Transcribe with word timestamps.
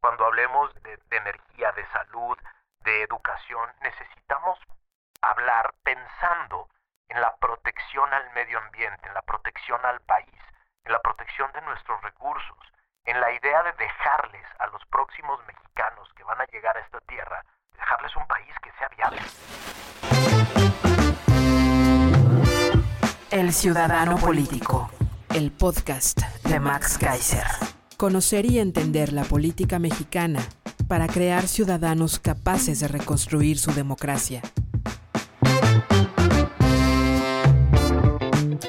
Cuando 0.00 0.26
hablemos 0.26 0.72
de, 0.82 0.98
energía, 1.10 1.72
de 1.72 1.86
salud, 1.88 2.38
de 2.80 3.02
educación, 3.02 3.70
necesitamos 3.82 4.58
hablar 5.22 5.74
pensando 5.82 6.68
en 7.08 7.20
la 7.20 7.34
protección 7.36 8.12
al 8.12 8.32
medio 8.32 8.58
ambiente, 8.58 9.08
en 9.08 9.14
la 9.14 9.22
protección 9.22 9.84
al 9.84 10.00
país, 10.00 10.40
en 10.84 10.92
la 10.92 11.00
protección 11.00 11.50
de 11.52 11.62
nuestros 11.62 12.00
recursos, 12.02 12.58
en 13.04 13.20
la 13.20 13.32
idea 13.32 13.62
de 13.62 13.72
dejarles 13.72 14.46
a 14.58 14.66
los 14.68 14.84
próximos 14.86 15.40
mexicanos 15.46 16.08
que 16.14 16.24
van 16.24 16.40
a 16.40 16.46
llegar 16.46 16.76
a 16.76 16.80
esta 16.80 17.00
tierra, 17.02 17.44
dejarles 17.72 18.14
un 18.16 18.26
país 18.26 18.54
que 18.62 18.72
sea 18.72 18.88
viable. 18.88 19.20
El 23.30 23.52
Ciudadano 23.52 24.16
Político, 24.16 24.90
el 25.34 25.52
podcast 25.52 26.18
de 26.44 26.60
Max 26.60 26.98
Kaiser. 26.98 27.75
Conocer 27.96 28.44
y 28.44 28.58
entender 28.58 29.14
la 29.14 29.24
política 29.24 29.78
mexicana 29.78 30.46
para 30.86 31.06
crear 31.06 31.48
ciudadanos 31.48 32.18
capaces 32.18 32.80
de 32.80 32.88
reconstruir 32.88 33.58
su 33.58 33.72
democracia. 33.72 34.42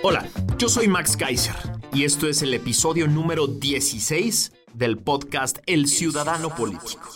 Hola, 0.02 0.26
yo 0.58 0.70
soy 0.70 0.88
Max 0.88 1.18
Kaiser 1.18 1.56
y 1.94 2.06
esto 2.06 2.30
es 2.30 2.42
el 2.42 2.54
episodio 2.54 3.10
número 3.10 3.48
16 3.48 4.54
del 4.74 4.98
podcast 4.98 5.58
El 5.66 5.88
Ciudadano 5.88 6.56
Político. 6.56 7.10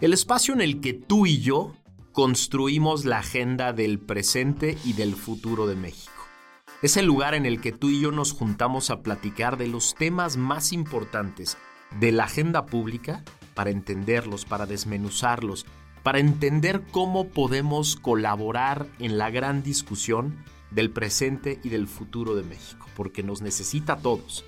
El 0.00 0.12
espacio 0.12 0.54
en 0.54 0.60
el 0.60 0.80
que 0.80 0.92
tú 0.92 1.24
y 1.24 1.40
yo 1.40 1.72
construimos 2.10 3.04
la 3.04 3.20
agenda 3.20 3.72
del 3.72 4.00
presente 4.00 4.76
y 4.84 4.94
del 4.94 5.14
futuro 5.14 5.68
de 5.68 5.76
México. 5.76 6.13
Es 6.84 6.98
el 6.98 7.06
lugar 7.06 7.32
en 7.32 7.46
el 7.46 7.62
que 7.62 7.72
tú 7.72 7.88
y 7.88 7.98
yo 7.98 8.12
nos 8.12 8.34
juntamos 8.34 8.90
a 8.90 9.00
platicar 9.00 9.56
de 9.56 9.68
los 9.68 9.94
temas 9.94 10.36
más 10.36 10.70
importantes 10.70 11.56
de 11.98 12.12
la 12.12 12.24
agenda 12.24 12.66
pública 12.66 13.24
para 13.54 13.70
entenderlos, 13.70 14.44
para 14.44 14.66
desmenuzarlos, 14.66 15.64
para 16.02 16.18
entender 16.18 16.82
cómo 16.90 17.28
podemos 17.28 17.96
colaborar 17.96 18.86
en 18.98 19.16
la 19.16 19.30
gran 19.30 19.62
discusión 19.62 20.36
del 20.72 20.90
presente 20.90 21.58
y 21.64 21.70
del 21.70 21.88
futuro 21.88 22.34
de 22.34 22.42
México, 22.42 22.86
porque 22.94 23.22
nos 23.22 23.40
necesita 23.40 23.94
a 23.94 24.00
todos. 24.00 24.44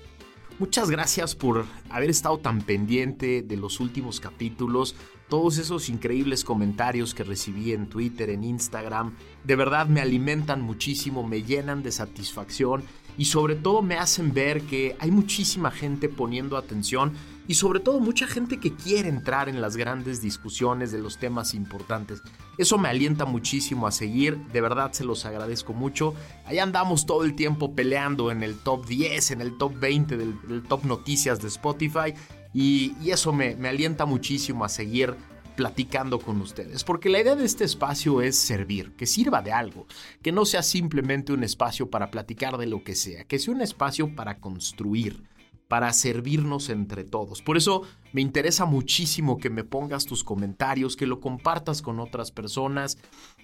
Muchas 0.59 0.89
gracias 0.89 1.35
por 1.35 1.65
haber 1.91 2.09
estado 2.09 2.39
tan 2.39 2.61
pendiente 2.61 3.43
de 3.43 3.57
los 3.57 3.79
últimos 3.79 4.19
capítulos, 4.19 4.95
todos 5.29 5.59
esos 5.59 5.87
increíbles 5.87 6.43
comentarios 6.43 7.13
que 7.13 7.23
recibí 7.23 7.73
en 7.73 7.85
Twitter, 7.85 8.31
en 8.31 8.43
Instagram, 8.43 9.13
de 9.43 9.55
verdad 9.55 9.85
me 9.85 10.01
alimentan 10.01 10.61
muchísimo, 10.63 11.21
me 11.21 11.43
llenan 11.43 11.83
de 11.83 11.91
satisfacción 11.91 12.83
y 13.19 13.25
sobre 13.25 13.53
todo 13.53 13.83
me 13.83 13.97
hacen 13.97 14.33
ver 14.33 14.63
que 14.63 14.95
hay 14.99 15.11
muchísima 15.11 15.69
gente 15.69 16.09
poniendo 16.09 16.57
atención 16.57 17.13
y 17.47 17.55
sobre 17.55 17.79
todo 17.79 17.99
mucha 17.99 18.27
gente 18.27 18.59
que 18.59 18.73
quiere 18.73 19.09
entrar 19.09 19.49
en 19.49 19.61
las 19.61 19.77
grandes 19.77 20.21
discusiones 20.21 20.91
de 20.91 20.99
los 20.99 21.17
temas 21.17 21.53
importantes. 21.53 22.21
Eso 22.57 22.77
me 22.77 22.89
alienta 22.89 23.25
muchísimo 23.25 23.87
a 23.87 23.91
seguir, 23.91 24.37
de 24.37 24.61
verdad 24.61 24.91
se 24.91 25.05
los 25.05 25.25
agradezco 25.25 25.73
mucho. 25.73 26.13
Ahí 26.45 26.59
andamos 26.59 27.05
todo 27.05 27.23
el 27.23 27.35
tiempo 27.35 27.73
peleando 27.73 28.31
en 28.31 28.43
el 28.43 28.57
top 28.57 28.85
10, 28.85 29.31
en 29.31 29.41
el 29.41 29.57
top 29.57 29.79
20 29.79 30.17
del, 30.17 30.63
top 30.67 30.85
noticias 30.85 31.41
de 31.41 31.47
Spotify 31.47 32.13
y, 32.53 32.95
y 33.01 33.11
eso 33.11 33.31
me, 33.31 33.55
me 33.55 33.69
alienta 33.69 34.05
muchísimo 34.05 34.65
a 34.65 34.69
seguir 34.69 35.15
platicando 35.57 36.19
con 36.19 36.39
ustedes, 36.39 36.83
porque 36.83 37.09
la 37.09 37.19
idea 37.19 37.35
de 37.35 37.43
este 37.43 37.63
espacio 37.63 38.21
es 38.21 38.37
servir, 38.37 38.91
que 38.91 39.07
sirva 39.07 39.41
de 39.41 39.51
algo, 39.51 39.87
que 40.21 40.31
no 40.31 40.45
sea 40.45 40.61
simplemente 40.61 41.33
un 41.33 41.43
espacio 41.43 41.89
para 41.89 42.11
platicar 42.11 42.57
de 42.57 42.67
lo 42.67 42.83
que 42.83 42.93
sea, 42.93 43.23
que 43.23 43.39
sea 43.39 43.55
un 43.55 43.61
espacio 43.61 44.15
para 44.15 44.37
construir, 44.37 45.23
para 45.67 45.91
servirnos 45.93 46.69
entre 46.69 47.03
todos. 47.03 47.41
Por 47.41 47.57
eso 47.57 47.83
me 48.13 48.21
interesa 48.21 48.65
muchísimo 48.65 49.37
que 49.37 49.49
me 49.49 49.63
pongas 49.63 50.05
tus 50.05 50.23
comentarios, 50.23 50.95
que 50.95 51.07
lo 51.07 51.19
compartas 51.19 51.81
con 51.81 51.99
otras 51.99 52.31
personas 52.31 52.97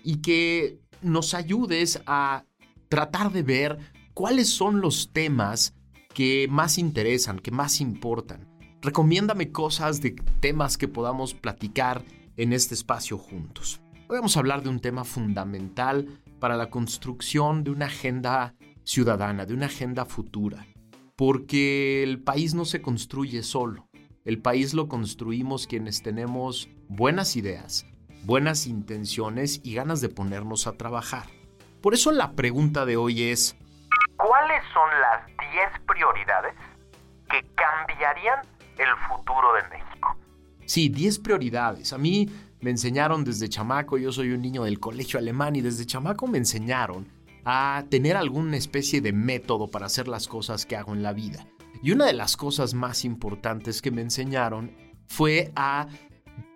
y 0.04 0.18
que 0.18 0.80
nos 1.02 1.34
ayudes 1.34 2.02
a 2.06 2.46
tratar 2.90 3.32
de 3.32 3.44
ver 3.44 3.78
cuáles 4.14 4.50
son 4.50 4.82
los 4.82 5.12
temas 5.12 5.76
que 6.14 6.48
más 6.50 6.78
interesan, 6.78 7.40
que 7.40 7.52
más 7.52 7.82
importan. 7.82 8.48
Recomiéndame 8.82 9.52
cosas 9.52 10.02
de 10.02 10.12
temas 10.40 10.78
que 10.78 10.88
podamos 10.88 11.34
platicar 11.34 12.04
en 12.38 12.54
este 12.54 12.74
espacio 12.74 13.18
juntos. 13.18 13.82
Hoy 14.08 14.18
vamos 14.18 14.36
a 14.36 14.40
hablar 14.40 14.62
de 14.62 14.70
un 14.70 14.80
tema 14.80 15.04
fundamental 15.04 16.08
para 16.40 16.58
la 16.58 16.70
construcción 16.70 17.64
de 17.64 17.72
una 17.72 17.86
agenda 17.86 18.56
ciudadana, 18.84 19.46
de 19.46 19.54
una 19.54 19.68
agenda 19.68 20.06
futura, 20.06 20.68
porque 21.26 22.04
el 22.04 22.22
país 22.22 22.54
no 22.54 22.66
se 22.66 22.82
construye 22.82 23.44
solo. 23.44 23.88
El 24.26 24.42
país 24.42 24.74
lo 24.74 24.90
construimos 24.90 25.68
quienes 25.68 26.04
tenemos 26.04 26.68
buenas 26.90 27.38
ideas, 27.38 27.86
buenas 28.26 28.68
intenciones 28.68 29.62
y 29.64 29.74
ganas 29.74 30.02
de 30.02 30.10
ponernos 30.10 30.68
a 30.68 30.74
trabajar. 30.74 31.28
Por 31.82 31.94
eso 31.94 32.12
la 32.12 32.34
pregunta 32.34 32.86
de 32.86 32.98
hoy 32.98 33.24
es, 33.24 33.56
¿cuáles 34.18 34.64
son 34.74 34.90
las 35.00 35.26
10 35.54 35.86
prioridades 35.88 36.56
que 37.30 37.42
cambiarían 37.56 38.42
el 38.78 38.90
futuro 39.08 39.54
de 39.54 39.78
México. 39.78 40.18
Sí, 40.66 40.90
10 40.90 41.20
prioridades. 41.20 41.94
A 41.94 41.98
mí 41.98 42.28
me 42.60 42.72
enseñaron 42.72 43.24
desde 43.24 43.48
chamaco, 43.48 43.98
yo 43.98 44.12
soy 44.12 44.32
un 44.32 44.42
niño 44.42 44.66
del 44.66 44.82
colegio 44.82 45.20
alemán 45.20 45.56
y 45.56 45.62
desde 45.62 45.86
chamaco 45.86 46.28
me 46.28 46.40
enseñaron 46.40 47.08
a 47.46 47.86
tener 47.90 48.16
alguna 48.18 48.58
especie 48.58 49.02
de 49.02 49.14
método 49.14 49.70
para 49.70 49.88
hacer 49.88 50.08
las 50.08 50.28
cosas 50.28 50.66
que 50.66 50.76
hago 50.76 50.94
en 50.94 51.04
la 51.04 51.14
vida. 51.14 51.48
Y 51.82 51.92
una 51.92 52.06
de 52.06 52.14
las 52.14 52.38
cosas 52.38 52.74
más 52.74 53.04
importantes 53.06 53.82
que 53.82 53.92
me 53.92 54.02
enseñaron 54.02 54.72
fue 55.08 55.52
a 55.56 55.88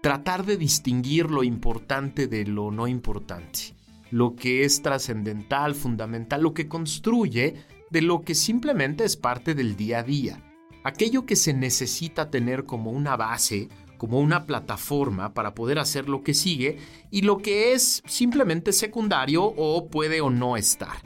tratar 0.02 0.46
de 0.46 0.58
distinguir 0.58 1.30
lo 1.30 1.44
importante 1.44 2.28
de 2.28 2.46
lo 2.46 2.72
no 2.72 2.88
importante, 2.88 3.76
lo 4.12 4.36
que 4.36 4.64
es 4.64 4.82
trascendental, 4.82 5.76
fundamental, 5.76 6.42
lo 6.42 6.54
que 6.54 6.68
construye 6.68 7.56
de 7.90 8.02
lo 8.02 8.22
que 8.22 8.36
simplemente 8.36 9.04
es 9.04 9.18
parte 9.18 9.54
del 9.54 9.76
día 9.76 10.00
a 10.00 10.04
día 10.04 10.44
aquello 10.88 11.26
que 11.26 11.36
se 11.36 11.54
necesita 11.54 12.30
tener 12.30 12.64
como 12.64 12.92
una 12.92 13.18
base, 13.18 13.68
como 13.98 14.20
una 14.20 14.46
plataforma 14.46 15.34
para 15.34 15.54
poder 15.54 15.80
hacer 15.80 16.08
lo 16.10 16.24
que 16.24 16.34
sigue 16.34 16.78
y 17.12 17.22
lo 17.22 17.38
que 17.38 17.74
es 17.74 18.02
simplemente 18.06 18.74
secundario 18.74 19.44
o 19.44 19.88
puede 19.88 20.22
o 20.22 20.30
no 20.30 20.58
estar. 20.58 20.98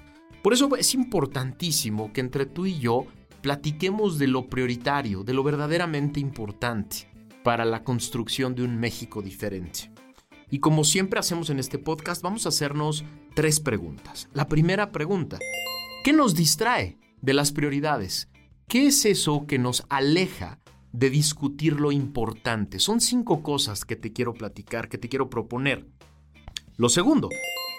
Por 0.42 0.54
eso 0.54 0.76
es 0.76 0.94
importantísimo 0.94 2.12
que 2.14 2.22
entre 2.22 2.46
tú 2.46 2.66
y 2.66 2.80
yo 2.80 3.06
platiquemos 3.42 4.18
de 4.18 4.28
lo 4.28 4.48
prioritario, 4.48 5.24
de 5.24 5.34
lo 5.34 5.44
verdaderamente 5.44 6.20
importante 6.20 7.08
para 7.44 7.66
la 7.66 7.84
construcción 7.84 8.56
de 8.56 8.64
un 8.64 8.80
México 8.80 9.22
diferente. 9.22 9.92
Y 10.50 10.60
como 10.60 10.84
siempre 10.84 11.20
hacemos 11.20 11.50
en 11.50 11.60
este 11.60 11.78
podcast, 11.78 12.22
vamos 12.22 12.46
a 12.46 12.50
hacernos 12.50 13.04
tres 13.34 13.60
preguntas. 13.60 14.28
La 14.34 14.48
primera 14.48 14.92
pregunta, 14.92 15.40
¿qué 16.04 16.12
nos 16.12 16.36
distrae 16.36 16.98
de 17.22 17.34
las 17.34 17.52
prioridades? 17.52 18.28
¿Qué 18.68 18.88
es 18.88 19.06
eso 19.06 19.46
que 19.48 19.60
nos 19.60 19.86
aleja 19.90 20.61
de 20.92 21.10
discutir 21.10 21.80
lo 21.80 21.92
importante? 21.92 22.80
Son 22.80 23.02
cinco 23.02 23.44
cosas 23.44 23.86
que 23.86 23.96
te 23.96 24.14
quiero 24.14 24.34
platicar, 24.34 24.90
que 24.90 24.98
te 24.98 25.10
quiero 25.10 25.30
proponer. 25.30 25.88
Lo 26.78 26.90
segundo, 26.90 27.30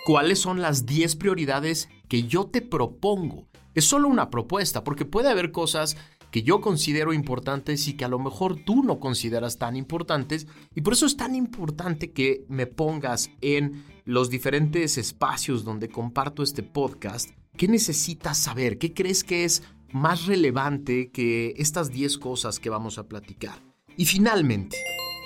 ¿cuáles 0.06 0.38
son 0.38 0.60
las 0.60 0.86
diez 0.86 1.16
prioridades 1.16 1.88
que 2.08 2.24
yo 2.24 2.46
te 2.46 2.62
propongo? 2.62 3.48
Es 3.74 3.86
solo 3.86 4.08
una 4.08 4.30
propuesta, 4.30 4.84
porque 4.84 5.04
puede 5.04 5.30
haber 5.30 5.50
cosas 5.50 5.96
que 6.32 6.42
yo 6.42 6.60
considero 6.60 7.12
importantes 7.12 7.86
y 7.88 7.94
que 7.94 8.06
a 8.06 8.08
lo 8.08 8.18
mejor 8.18 8.56
tú 8.64 8.82
no 8.82 8.98
consideras 8.98 9.58
tan 9.58 9.76
importantes. 9.76 10.46
Y 10.74 10.80
por 10.80 10.94
eso 10.94 11.04
es 11.06 11.16
tan 11.16 11.34
importante 11.34 12.12
que 12.12 12.44
me 12.48 12.66
pongas 12.66 13.30
en 13.42 13.84
los 14.06 14.30
diferentes 14.30 14.96
espacios 14.98 15.62
donde 15.62 15.90
comparto 15.90 16.42
este 16.42 16.62
podcast. 16.62 17.30
¿Qué 17.56 17.68
necesitas 17.68 18.38
saber? 18.38 18.78
¿Qué 18.78 18.94
crees 18.94 19.24
que 19.24 19.44
es 19.44 19.62
más 19.92 20.26
relevante 20.26 21.10
que 21.10 21.54
estas 21.56 21.90
10 21.90 22.18
cosas 22.18 22.58
que 22.58 22.70
vamos 22.70 22.98
a 22.98 23.06
platicar. 23.08 23.62
Y 23.96 24.06
finalmente, 24.06 24.78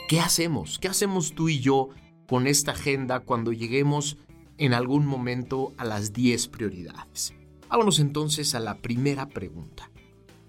¿qué 0.09 0.21
hacemos? 0.21 0.79
¿Qué 0.79 0.89
hacemos 0.89 1.35
tú 1.35 1.49
y 1.49 1.61
yo 1.61 1.91
con 2.29 2.47
esta 2.47 2.73
agenda 2.73 3.21
cuando 3.21 3.53
lleguemos 3.53 4.19
en 4.59 4.75
algún 4.75 5.07
momento 5.07 5.73
a 5.77 5.85
las 5.85 6.13
10 6.13 6.49
prioridades? 6.49 7.35
Vámonos 7.69 7.99
entonces 7.99 8.55
a 8.55 8.61
la 8.61 8.79
primera 8.79 9.29
pregunta. 9.29 9.91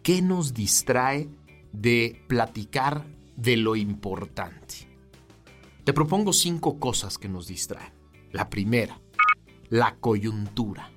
¿Qué 0.04 0.22
nos 0.22 0.54
distrae 0.54 1.30
de 1.72 2.24
platicar 2.28 3.06
de 3.36 3.58
lo 3.58 3.76
importante. 3.76 4.76
Te 5.84 5.94
propongo 5.94 6.34
cinco 6.34 6.80
cosas 6.80 7.18
que 7.18 7.30
nos 7.30 7.48
distraen. 7.48 7.94
La 8.32 8.50
primera, 8.50 9.00
la 9.70 9.96
coyuntura. 9.96 10.92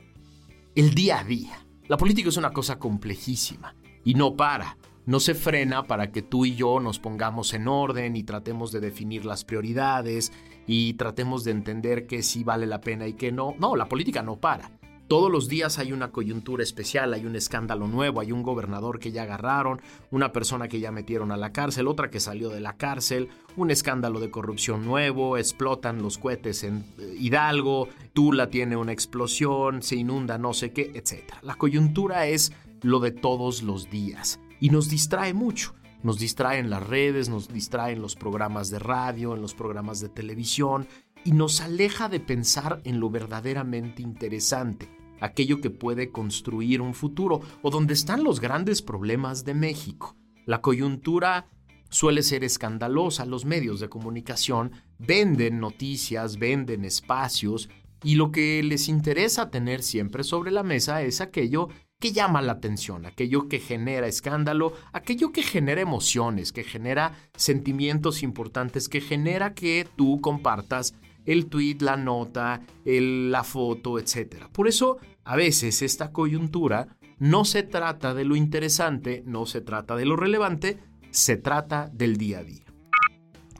El 0.74 0.94
día 0.94 1.20
a 1.20 1.24
día. 1.24 1.66
La 1.90 1.96
política 1.96 2.28
es 2.28 2.36
una 2.36 2.52
cosa 2.52 2.78
complejísima 2.78 3.74
y 4.04 4.14
no 4.14 4.36
para 4.36 4.76
no 5.06 5.18
se 5.18 5.34
frena 5.34 5.88
para 5.88 6.12
que 6.12 6.22
tú 6.22 6.44
y 6.44 6.54
yo 6.54 6.78
nos 6.78 7.00
pongamos 7.00 7.52
en 7.52 7.66
orden 7.66 8.14
y 8.14 8.22
tratemos 8.22 8.70
de 8.70 8.78
definir 8.78 9.24
las 9.24 9.44
prioridades 9.44 10.30
y 10.68 10.94
tratemos 10.94 11.42
de 11.42 11.50
entender 11.50 12.06
qué 12.06 12.22
sí 12.22 12.44
vale 12.44 12.68
la 12.68 12.80
pena 12.80 13.08
y 13.08 13.14
qué 13.14 13.32
no. 13.32 13.56
No, 13.58 13.74
la 13.74 13.88
política 13.88 14.22
no 14.22 14.36
para. 14.36 14.70
Todos 15.10 15.28
los 15.28 15.48
días 15.48 15.80
hay 15.80 15.92
una 15.92 16.12
coyuntura 16.12 16.62
especial, 16.62 17.12
hay 17.14 17.26
un 17.26 17.34
escándalo 17.34 17.88
nuevo, 17.88 18.20
hay 18.20 18.30
un 18.30 18.44
gobernador 18.44 19.00
que 19.00 19.10
ya 19.10 19.24
agarraron, 19.24 19.82
una 20.12 20.30
persona 20.30 20.68
que 20.68 20.78
ya 20.78 20.92
metieron 20.92 21.32
a 21.32 21.36
la 21.36 21.52
cárcel, 21.52 21.88
otra 21.88 22.10
que 22.10 22.20
salió 22.20 22.48
de 22.48 22.60
la 22.60 22.76
cárcel, 22.76 23.28
un 23.56 23.72
escándalo 23.72 24.20
de 24.20 24.30
corrupción 24.30 24.84
nuevo, 24.84 25.36
explotan 25.36 26.00
los 26.00 26.16
cohetes 26.16 26.62
en 26.62 26.84
eh, 27.00 27.16
Hidalgo, 27.18 27.88
Tula 28.12 28.50
tiene 28.50 28.76
una 28.76 28.92
explosión, 28.92 29.82
se 29.82 29.96
inunda 29.96 30.38
no 30.38 30.54
sé 30.54 30.72
qué, 30.72 30.92
etc. 30.94 31.24
La 31.42 31.56
coyuntura 31.56 32.28
es 32.28 32.52
lo 32.82 33.00
de 33.00 33.10
todos 33.10 33.64
los 33.64 33.90
días 33.90 34.38
y 34.60 34.70
nos 34.70 34.88
distrae 34.88 35.34
mucho. 35.34 35.74
Nos 36.04 36.18
distrae 36.18 36.60
en 36.60 36.70
las 36.70 36.86
redes, 36.86 37.28
nos 37.28 37.48
distrae 37.48 37.92
en 37.92 38.00
los 38.00 38.14
programas 38.14 38.70
de 38.70 38.78
radio, 38.78 39.34
en 39.34 39.42
los 39.42 39.54
programas 39.54 40.00
de 40.00 40.08
televisión 40.08 40.86
y 41.24 41.32
nos 41.32 41.60
aleja 41.60 42.08
de 42.08 42.20
pensar 42.20 42.80
en 42.84 43.00
lo 43.00 43.10
verdaderamente 43.10 44.02
interesante, 44.02 44.88
aquello 45.20 45.60
que 45.60 45.70
puede 45.70 46.10
construir 46.10 46.80
un 46.80 46.94
futuro 46.94 47.40
o 47.62 47.70
donde 47.70 47.94
están 47.94 48.24
los 48.24 48.40
grandes 48.40 48.82
problemas 48.82 49.44
de 49.44 49.54
México. 49.54 50.16
La 50.46 50.60
coyuntura 50.60 51.46
suele 51.90 52.22
ser 52.22 52.44
escandalosa, 52.44 53.26
los 53.26 53.44
medios 53.44 53.80
de 53.80 53.88
comunicación 53.88 54.72
venden 54.98 55.60
noticias, 55.60 56.38
venden 56.38 56.84
espacios 56.84 57.68
y 58.02 58.14
lo 58.14 58.32
que 58.32 58.62
les 58.62 58.88
interesa 58.88 59.50
tener 59.50 59.82
siempre 59.82 60.24
sobre 60.24 60.50
la 60.50 60.62
mesa 60.62 61.02
es 61.02 61.20
aquello 61.20 61.68
que 62.00 62.12
llama 62.12 62.40
la 62.40 62.52
atención, 62.52 63.04
aquello 63.04 63.46
que 63.46 63.58
genera 63.58 64.06
escándalo, 64.06 64.72
aquello 64.92 65.32
que 65.32 65.42
genera 65.42 65.82
emociones, 65.82 66.50
que 66.50 66.64
genera 66.64 67.12
sentimientos 67.36 68.22
importantes, 68.22 68.88
que 68.88 69.02
genera 69.02 69.52
que 69.52 69.86
tú 69.96 70.18
compartas 70.22 70.94
el 71.32 71.46
tweet, 71.46 71.78
la 71.80 71.96
nota, 71.96 72.62
la 72.84 73.44
foto, 73.44 73.98
etc. 73.98 74.46
Por 74.52 74.68
eso, 74.68 74.98
a 75.24 75.36
veces 75.36 75.82
esta 75.82 76.12
coyuntura 76.12 76.96
no 77.18 77.44
se 77.44 77.62
trata 77.62 78.14
de 78.14 78.24
lo 78.24 78.36
interesante, 78.36 79.22
no 79.26 79.46
se 79.46 79.60
trata 79.60 79.96
de 79.96 80.06
lo 80.06 80.16
relevante, 80.16 80.78
se 81.10 81.36
trata 81.36 81.90
del 81.92 82.16
día 82.16 82.38
a 82.38 82.44
día. 82.44 82.64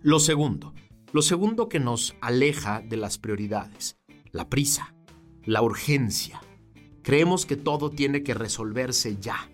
Lo 0.02 0.18
segundo, 0.18 0.74
lo 1.12 1.22
segundo 1.22 1.68
que 1.68 1.80
nos 1.80 2.14
aleja 2.20 2.80
de 2.80 2.96
las 2.96 3.18
prioridades, 3.18 3.98
la 4.32 4.48
prisa, 4.48 4.94
la 5.44 5.62
urgencia, 5.62 6.40
Creemos 7.02 7.46
que 7.46 7.56
todo 7.56 7.90
tiene 7.90 8.22
que 8.22 8.34
resolverse 8.34 9.16
ya. 9.20 9.50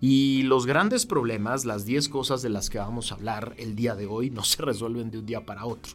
Y 0.00 0.42
los 0.44 0.66
grandes 0.66 1.06
problemas, 1.06 1.64
las 1.64 1.84
10 1.84 2.08
cosas 2.08 2.42
de 2.42 2.50
las 2.50 2.70
que 2.70 2.78
vamos 2.78 3.10
a 3.10 3.16
hablar 3.16 3.54
el 3.58 3.74
día 3.74 3.94
de 3.94 4.06
hoy, 4.06 4.30
no 4.30 4.44
se 4.44 4.62
resuelven 4.62 5.10
de 5.10 5.18
un 5.18 5.26
día 5.26 5.44
para 5.44 5.66
otro. 5.66 5.92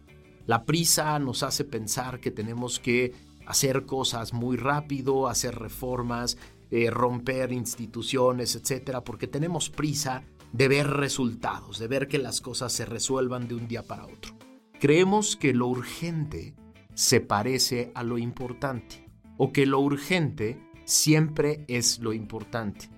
La 0.49 0.65
prisa 0.65 1.19
nos 1.19 1.43
hace 1.43 1.63
pensar 1.63 2.19
que 2.19 2.31
tenemos 2.31 2.79
que 2.79 3.13
hacer 3.45 3.85
cosas 3.85 4.33
muy 4.33 4.57
rápido, 4.57 5.27
hacer 5.27 5.53
reformas, 5.53 6.39
eh, 6.71 6.89
romper 6.89 7.51
instituciones, 7.51 8.55
etcétera, 8.55 9.03
porque 9.03 9.27
tenemos 9.27 9.69
prisa 9.69 10.23
de 10.51 10.67
ver 10.67 10.87
resultados, 10.87 11.77
de 11.77 11.87
ver 11.87 12.07
que 12.07 12.17
las 12.17 12.41
cosas 12.41 12.73
se 12.73 12.87
resuelvan 12.87 13.47
de 13.47 13.53
un 13.53 13.67
día 13.67 13.83
para 13.83 14.07
otro. 14.07 14.35
Creemos 14.79 15.35
que 15.35 15.53
lo 15.53 15.67
urgente 15.67 16.55
se 16.95 17.21
parece 17.21 17.91
a 17.93 18.01
lo 18.01 18.17
importante 18.17 19.07
o 19.37 19.53
que 19.53 19.67
lo 19.67 19.79
urgente 19.81 20.59
siempre 20.83 21.63
es 21.67 21.99
lo 21.99 22.11
importante. 22.11 22.89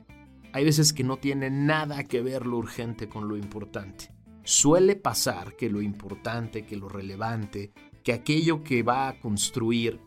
Hay 0.53 0.63
veces 0.63 0.93
que 0.93 1.03
no 1.03 1.17
tiene 1.17 1.49
nada 1.49 2.05
que 2.05 2.21
ver 2.21 2.45
lo 2.47 2.59
urgente 2.59 3.09
con 3.09 3.27
lo 3.27 3.35
importante. 3.35 4.09
Suele 4.43 4.95
pasar 4.95 5.55
que 5.55 5.69
lo 5.69 5.81
importante, 5.81 6.65
que 6.65 6.75
lo 6.75 6.89
relevante, 6.89 7.71
que 8.03 8.13
aquello 8.13 8.63
que 8.63 8.83
va 8.83 9.07
a 9.07 9.19
construir 9.19 9.99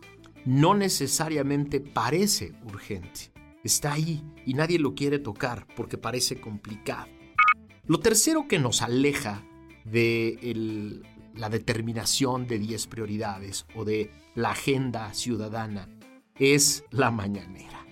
no 0.45 0.75
necesariamente 0.75 1.81
parece 1.81 2.53
urgente. 2.65 3.33
Está 3.63 3.95
ahí 3.95 4.23
y 4.45 4.55
nadie 4.55 4.79
lo 4.79 4.95
quiere 4.95 5.19
tocar 5.19 5.67
porque 5.75 5.97
parece 5.97 6.41
complicado. 6.41 7.09
Lo 7.87 8.01
tercero 8.01 8.47
que 8.49 8.59
nos 8.59 8.83
aleja 8.83 9.43
de 9.85 11.03
la 11.35 11.49
determinación 11.49 12.47
de 12.47 12.59
10 12.59 12.87
prioridades 12.89 13.67
o 13.75 13.85
de 13.85 14.11
la 14.35 14.51
agenda 14.51 15.13
ciudadana 15.15 15.89
es 16.39 16.85
la 16.91 17.11
mañanera. 17.11 17.87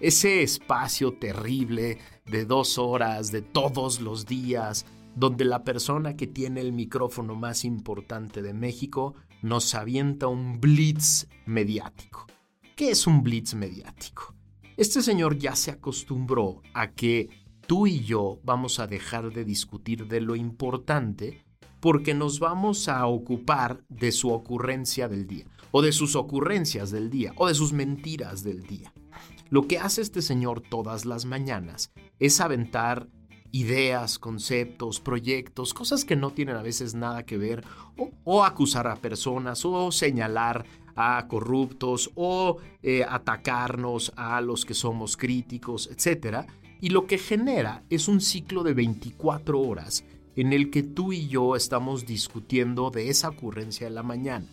Ese 0.00 0.42
espacio 0.42 1.12
terrible 1.12 1.98
de 2.26 2.44
dos 2.44 2.78
horas 2.78 3.30
de 3.30 3.42
todos 3.42 4.00
los 4.00 4.26
días, 4.26 4.84
donde 5.14 5.44
la 5.44 5.64
persona 5.64 6.16
que 6.16 6.26
tiene 6.26 6.60
el 6.60 6.72
micrófono 6.72 7.34
más 7.34 7.64
importante 7.64 8.42
de 8.42 8.54
México 8.54 9.14
nos 9.42 9.74
avienta 9.74 10.28
un 10.28 10.60
blitz 10.60 11.28
mediático. 11.46 12.26
¿Qué 12.76 12.90
es 12.90 13.06
un 13.06 13.22
blitz 13.22 13.54
mediático? 13.54 14.34
Este 14.76 15.02
señor 15.02 15.38
ya 15.38 15.54
se 15.54 15.70
acostumbró 15.70 16.62
a 16.72 16.92
que 16.92 17.28
tú 17.66 17.86
y 17.86 18.00
yo 18.00 18.40
vamos 18.44 18.78
a 18.78 18.86
dejar 18.86 19.32
de 19.32 19.44
discutir 19.44 20.06
de 20.06 20.20
lo 20.20 20.34
importante 20.36 21.44
porque 21.80 22.14
nos 22.14 22.38
vamos 22.38 22.88
a 22.88 23.06
ocupar 23.06 23.84
de 23.88 24.12
su 24.12 24.30
ocurrencia 24.30 25.08
del 25.08 25.26
día, 25.26 25.46
o 25.72 25.82
de 25.82 25.90
sus 25.90 26.14
ocurrencias 26.14 26.92
del 26.92 27.10
día, 27.10 27.32
o 27.36 27.48
de 27.48 27.54
sus 27.54 27.72
mentiras 27.72 28.44
del 28.44 28.62
día. 28.62 28.92
Lo 29.50 29.66
que 29.66 29.78
hace 29.78 30.00
este 30.00 30.22
señor 30.22 30.60
todas 30.60 31.04
las 31.04 31.24
mañanas 31.24 31.92
es 32.20 32.40
aventar 32.40 33.08
ideas, 33.52 34.18
conceptos, 34.18 34.98
proyectos, 34.98 35.74
cosas 35.74 36.04
que 36.04 36.16
no 36.16 36.30
tienen 36.32 36.56
a 36.56 36.62
veces 36.62 36.94
nada 36.94 37.24
que 37.24 37.36
ver, 37.36 37.64
o, 38.24 38.44
acusar 38.44 38.86
a 38.88 38.96
personas, 38.96 39.64
o 39.64 39.92
señalar 39.92 40.64
a 40.96 41.26
corruptos, 41.28 42.10
o 42.14 42.56
eh, 42.82 43.04
atacarnos 43.08 44.12
a 44.16 44.40
los 44.40 44.64
que 44.64 44.74
somos 44.74 45.16
críticos, 45.16 45.88
etc. 45.88 46.46
Y 46.80 46.88
lo 46.88 47.06
que 47.06 47.18
genera 47.18 47.84
es 47.90 48.08
un 48.08 48.20
ciclo 48.20 48.62
de 48.62 48.74
24 48.74 49.60
horas 49.60 50.04
en 50.34 50.54
el 50.54 50.70
que 50.70 50.82
tú 50.82 51.12
y 51.12 51.28
yo 51.28 51.54
estamos 51.54 52.06
discutiendo 52.06 52.90
de 52.90 53.10
esa 53.10 53.28
ocurrencia 53.28 53.86
de 53.86 53.94
la 53.94 54.02
mañana, 54.02 54.46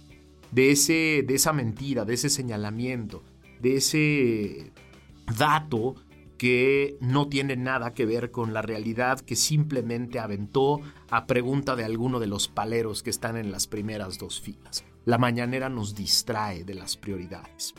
de, 0.52 0.72
ese, 0.72 1.24
de 1.26 1.36
esa 1.36 1.54
mentira, 1.54 2.04
de 2.04 2.16
ese 2.16 2.30
señalamiento, 2.30 3.24
de 3.62 3.78
ese 3.78 4.74
dato 5.38 5.96
que 6.40 6.98
no 7.02 7.28
tiene 7.28 7.58
nada 7.58 7.94
que 7.94 8.06
ver 8.06 8.32
con 8.32 8.54
la 8.54 8.62
realidad, 8.62 9.20
que 9.20 9.36
simplemente 9.36 10.20
aventó 10.20 10.80
a 11.12 11.28
pregunta 11.28 11.76
de 11.76 11.84
alguno 11.84 12.22
de 12.22 12.28
los 12.28 12.48
paleros 12.48 13.04
que 13.04 13.10
están 13.10 13.36
en 13.36 13.52
las 13.52 13.68
primeras 13.68 14.18
dos 14.18 14.40
filas. 14.40 14.86
La 15.04 15.18
mañanera 15.18 15.68
nos 15.68 15.96
distrae 15.96 16.64
de 16.64 16.76
las 16.76 16.96
prioridades. 16.96 17.76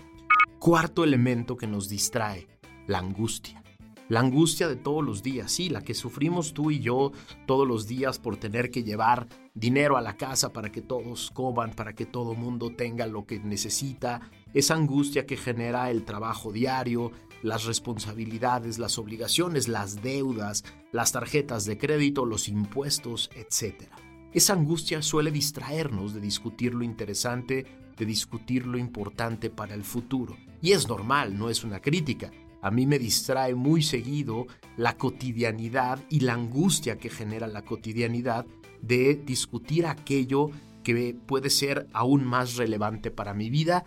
Cuarto 0.59 1.05
elemento 1.05 1.57
que 1.57 1.67
nos 1.67 1.88
distrae, 1.88 2.49
la 2.87 2.99
angustia. 2.99 3.64
La 4.11 4.21
angustia 4.21 4.69
de 4.69 4.76
todos 4.76 5.02
los 5.02 5.23
días, 5.23 5.52
sí, 5.52 5.71
la 5.71 5.81
que 5.81 5.95
sufrimos 5.95 6.52
tú 6.52 6.71
y 6.71 6.81
yo 6.81 7.12
todos 7.47 7.67
los 7.67 7.87
días 7.87 8.19
por 8.19 8.37
tener 8.37 8.71
que 8.71 8.83
llevar 8.83 9.26
dinero 9.55 9.97
a 9.97 10.02
la 10.02 10.19
casa 10.19 10.52
para 10.52 10.71
que 10.71 10.83
todos 10.83 11.31
coman, 11.31 11.71
para 11.71 11.95
que 11.95 12.05
todo 12.05 12.35
mundo 12.35 12.75
tenga 12.76 13.07
lo 13.07 13.25
que 13.25 13.38
necesita, 13.38 14.21
esa 14.52 14.75
angustia 14.75 15.25
que 15.25 15.38
genera 15.38 15.90
el 15.90 16.05
trabajo 16.05 16.52
diario, 16.52 17.12
las 17.42 17.64
responsabilidades, 17.64 18.78
las 18.78 18.99
obligaciones, 18.99 19.68
las 19.68 20.02
deudas, 20.02 20.64
las 20.92 21.12
tarjetas 21.12 21.64
de 21.64 21.78
crédito, 21.78 22.25
los 22.26 22.49
impuestos, 22.49 23.30
etc. 23.35 23.85
Esa 24.32 24.52
angustia 24.52 25.02
suele 25.02 25.30
distraernos 25.30 26.14
de 26.14 26.20
discutir 26.20 26.75
lo 26.75 26.85
interesante, 26.85 27.66
de 27.97 28.06
discutir 28.06 28.66
lo 28.66 28.78
importante 28.78 29.50
para 29.50 29.75
el 29.75 29.85
futuro. 29.85 30.37
Y 30.62 30.73
es 30.73 30.88
normal, 30.88 31.37
no 31.37 31.50
es 31.50 31.64
una 31.64 31.80
crítica. 31.80 32.30
A 32.62 32.70
mí 32.70 32.87
me 32.87 32.99
distrae 32.99 33.54
muy 33.54 33.82
seguido 33.82 34.47
la 34.76 34.97
cotidianidad 34.97 35.99
y 36.11 36.20
la 36.20 36.35
angustia 36.35 36.99
que 36.99 37.09
genera 37.09 37.47
la 37.47 37.62
cotidianidad 37.62 38.47
de 38.82 39.14
discutir 39.14 39.87
aquello 39.87 40.50
que 40.82 41.14
puede 41.26 41.50
ser 41.50 41.88
aún 41.92 42.25
más 42.25 42.56
relevante 42.56 43.11
para 43.11 43.35
mi 43.35 43.50
vida 43.50 43.85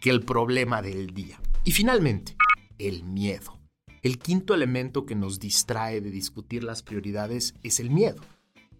que 0.00 0.10
el 0.10 0.22
problema 0.22 0.82
del 0.82 1.14
día. 1.14 1.40
Y 1.64 1.72
finalmente, 1.72 2.36
el 2.78 3.04
miedo. 3.04 3.58
El 4.02 4.18
quinto 4.18 4.54
elemento 4.54 5.06
que 5.06 5.14
nos 5.14 5.40
distrae 5.40 6.00
de 6.00 6.10
discutir 6.10 6.62
las 6.64 6.82
prioridades 6.82 7.54
es 7.62 7.80
el 7.80 7.90
miedo, 7.90 8.22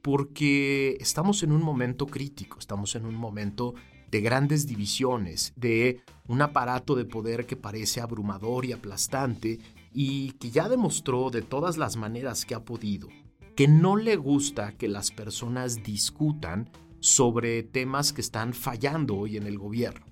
porque 0.03 0.97
estamos 1.01 1.43
en 1.43 1.53
un 1.53 1.63
momento 1.63 2.07
crítico, 2.07 2.59
estamos 2.59 2.95
en 2.95 3.07
un 3.07 3.15
momento 3.15 3.75
de 4.11 4.21
grandes 4.21 4.67
divisiones, 4.67 5.53
de 5.57 6.01
un 6.29 6.43
aparato 6.43 6.95
de 6.95 7.05
poder 7.05 7.47
que 7.47 7.57
parece 7.57 8.01
abrumador 8.01 8.67
y 8.67 8.73
aplastante 8.73 9.59
y 9.93 10.33
que 10.33 10.51
ya 10.51 10.69
demostró 10.69 11.31
de 11.31 11.43
todas 11.43 11.79
las 11.79 11.97
maneras 11.97 12.45
que 12.45 12.55
ha 12.55 12.65
podido 12.65 13.09
que 13.55 13.69
no 13.69 13.97
le 13.97 14.17
gusta 14.17 14.73
que 14.73 14.89
las 14.89 15.11
personas 15.11 15.83
discutan 15.83 16.71
sobre 17.01 17.63
temas 17.63 18.13
que 18.13 18.21
están 18.21 18.53
fallando 18.53 19.17
hoy 19.17 19.37
en 19.37 19.47
el 19.47 19.59
gobierno. 19.59 20.07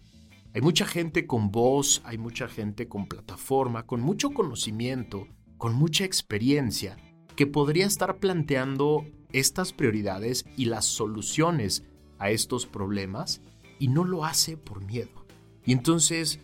Hay 0.54 0.60
mucha 0.60 0.84
gente 0.84 1.26
con 1.26 1.50
voz, 1.50 2.02
hay 2.04 2.18
mucha 2.18 2.46
gente 2.46 2.86
con 2.86 3.06
plataforma, 3.06 3.86
con 3.86 4.02
mucho 4.02 4.32
conocimiento, 4.32 5.26
con 5.56 5.74
mucha 5.74 6.04
experiencia, 6.04 6.98
que 7.36 7.46
podría 7.46 7.86
estar 7.86 8.18
planteando 8.18 9.06
estas 9.32 9.72
prioridades 9.72 10.44
y 10.58 10.66
las 10.66 10.84
soluciones 10.84 11.84
a 12.18 12.30
estos 12.30 12.66
problemas 12.66 13.40
y 13.78 13.88
no 13.88 14.04
lo 14.04 14.26
hace 14.26 14.58
por 14.58 14.84
miedo. 14.84 15.26
Y 15.64 15.72
entonces 15.72 16.40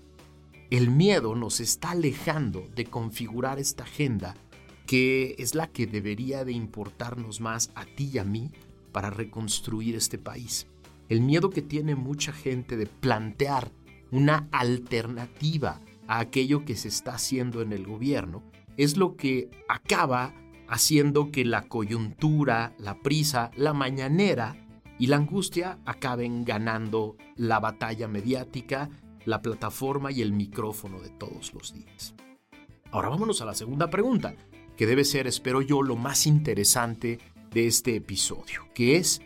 el 0.71 0.91
miedo 0.91 1.35
nos 1.35 1.61
está 1.61 1.91
alejando 1.91 2.67
de 2.75 2.87
configurar 2.87 3.59
esta 3.59 3.85
agenda 3.85 4.35
que 4.87 5.35
es 5.39 5.55
la 5.55 5.67
que 5.67 5.87
debería 5.87 6.47
de 6.47 6.53
importarnos 6.53 7.43
más 7.43 7.71
a 7.75 7.85
ti 7.85 8.11
y 8.15 8.19
a 8.19 8.25
mí 8.25 8.53
para 8.91 9.11
reconstruir 9.11 9.97
este 9.97 10.17
país. 10.17 10.67
El 11.11 11.21
miedo 11.21 11.51
que 11.51 11.61
tiene 11.61 11.95
mucha 11.95 12.33
gente 12.33 12.79
de 12.79 12.87
plantear 12.87 13.71
una 14.11 14.49
alternativa 14.53 15.81
a 16.07 16.21
aquello 16.21 16.65
que 16.65 16.77
se 16.77 16.89
está 16.89 17.15
haciendo 17.15 17.63
en 17.63 17.73
el 17.73 17.87
gobierno 17.87 18.43
es 18.77 18.97
lo 18.97 19.17
que 19.17 19.51
acaba 19.69 20.35
haciendo 20.69 21.31
que 21.31 21.45
la 21.45 21.63
coyuntura, 21.63 22.75
la 22.79 23.01
prisa, 23.01 23.51
la 23.57 23.73
mañanera 23.73 24.57
y 24.99 25.07
la 25.07 25.17
angustia 25.17 25.79
acaben 25.85 26.45
ganando 26.45 27.17
la 27.37 27.61
batalla 27.61 28.09
mediática, 28.09 28.91
la 29.25 29.43
plataforma 29.43 30.11
y 30.13 30.23
el 30.23 30.33
micrófono 30.33 31.01
de 31.01 31.11
todos 31.11 31.53
los 31.55 31.73
días. 31.75 32.15
Ahora 32.91 33.09
vámonos 33.09 33.43
a 33.43 33.45
la 33.45 33.55
segunda 33.55 33.91
pregunta 33.91 34.35
que 34.77 34.87
debe 34.87 35.05
ser, 35.05 35.27
espero 35.27 35.61
yo, 35.61 35.83
lo 35.83 35.97
más 35.97 36.27
interesante 36.27 37.19
de 37.51 37.67
este 37.67 37.97
episodio, 37.97 38.69
que 38.75 38.97
es 38.97 39.21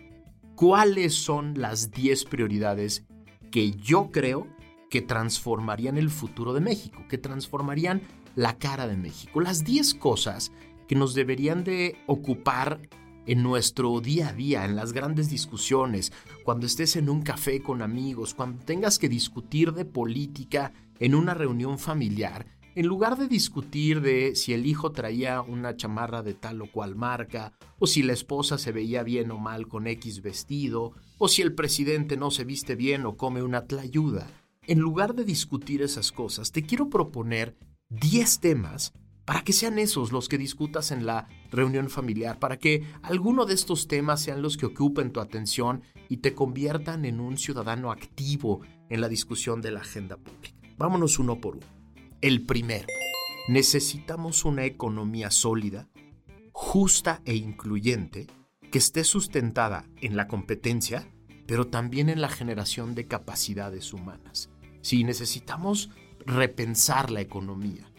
cuáles 0.54 1.14
son 1.14 1.60
las 1.60 1.90
10 1.90 2.24
prioridades 2.24 3.04
que 3.50 3.72
yo 3.72 4.10
creo 4.10 4.46
que 4.92 5.00
transformarían 5.00 5.96
el 5.96 6.10
futuro 6.10 6.52
de 6.52 6.60
México, 6.60 7.02
que 7.08 7.16
transformarían 7.16 8.02
la 8.34 8.58
cara 8.58 8.86
de 8.86 8.98
México. 8.98 9.40
Las 9.40 9.64
10 9.64 9.94
cosas 9.94 10.52
que 10.86 10.94
nos 10.94 11.14
deberían 11.14 11.64
de 11.64 11.96
ocupar 12.06 12.78
en 13.24 13.42
nuestro 13.42 13.98
día 14.02 14.28
a 14.28 14.32
día, 14.34 14.66
en 14.66 14.76
las 14.76 14.92
grandes 14.92 15.30
discusiones, 15.30 16.12
cuando 16.44 16.66
estés 16.66 16.96
en 16.96 17.08
un 17.08 17.22
café 17.22 17.62
con 17.62 17.80
amigos, 17.80 18.34
cuando 18.34 18.62
tengas 18.66 18.98
que 18.98 19.08
discutir 19.08 19.72
de 19.72 19.86
política 19.86 20.74
en 20.98 21.14
una 21.14 21.32
reunión 21.32 21.78
familiar, 21.78 22.44
en 22.74 22.86
lugar 22.86 23.16
de 23.16 23.28
discutir 23.28 24.02
de 24.02 24.36
si 24.36 24.52
el 24.52 24.66
hijo 24.66 24.92
traía 24.92 25.40
una 25.40 25.74
chamarra 25.74 26.22
de 26.22 26.34
tal 26.34 26.60
o 26.60 26.70
cual 26.70 26.96
marca, 26.96 27.54
o 27.78 27.86
si 27.86 28.02
la 28.02 28.12
esposa 28.12 28.58
se 28.58 28.72
veía 28.72 29.02
bien 29.02 29.30
o 29.30 29.38
mal 29.38 29.68
con 29.68 29.86
X 29.86 30.20
vestido, 30.20 30.92
o 31.16 31.28
si 31.28 31.40
el 31.40 31.54
presidente 31.54 32.18
no 32.18 32.30
se 32.30 32.44
viste 32.44 32.74
bien 32.76 33.06
o 33.06 33.16
come 33.16 33.42
una 33.42 33.64
tlayuda, 33.64 34.26
en 34.66 34.78
lugar 34.78 35.14
de 35.14 35.24
discutir 35.24 35.82
esas 35.82 36.12
cosas, 36.12 36.52
te 36.52 36.62
quiero 36.62 36.88
proponer 36.88 37.56
10 37.90 38.40
temas 38.40 38.92
para 39.24 39.42
que 39.42 39.52
sean 39.52 39.78
esos 39.78 40.12
los 40.12 40.28
que 40.28 40.38
discutas 40.38 40.90
en 40.90 41.06
la 41.06 41.28
reunión 41.50 41.88
familiar, 41.88 42.38
para 42.38 42.58
que 42.58 42.84
alguno 43.02 43.44
de 43.44 43.54
estos 43.54 43.86
temas 43.86 44.20
sean 44.20 44.42
los 44.42 44.56
que 44.56 44.66
ocupen 44.66 45.12
tu 45.12 45.20
atención 45.20 45.82
y 46.08 46.18
te 46.18 46.34
conviertan 46.34 47.04
en 47.04 47.20
un 47.20 47.38
ciudadano 47.38 47.90
activo 47.90 48.60
en 48.88 49.00
la 49.00 49.08
discusión 49.08 49.60
de 49.60 49.70
la 49.70 49.80
agenda 49.80 50.16
pública. 50.16 50.56
Vámonos 50.76 51.18
uno 51.18 51.40
por 51.40 51.56
uno. 51.56 51.66
El 52.20 52.44
primero, 52.44 52.86
necesitamos 53.48 54.44
una 54.44 54.64
economía 54.64 55.30
sólida, 55.30 55.88
justa 56.52 57.22
e 57.24 57.34
incluyente, 57.34 58.26
que 58.70 58.78
esté 58.78 59.04
sustentada 59.04 59.84
en 60.00 60.16
la 60.16 60.28
competencia, 60.28 61.08
pero 61.52 61.66
también 61.66 62.08
en 62.08 62.22
la 62.22 62.30
generación 62.30 62.94
de 62.94 63.06
capacidades 63.06 63.92
humanas. 63.92 64.48
Si 64.80 65.04
necesitamos 65.04 65.90
repensar 66.24 67.10
la 67.10 67.20
economía. 67.20 67.92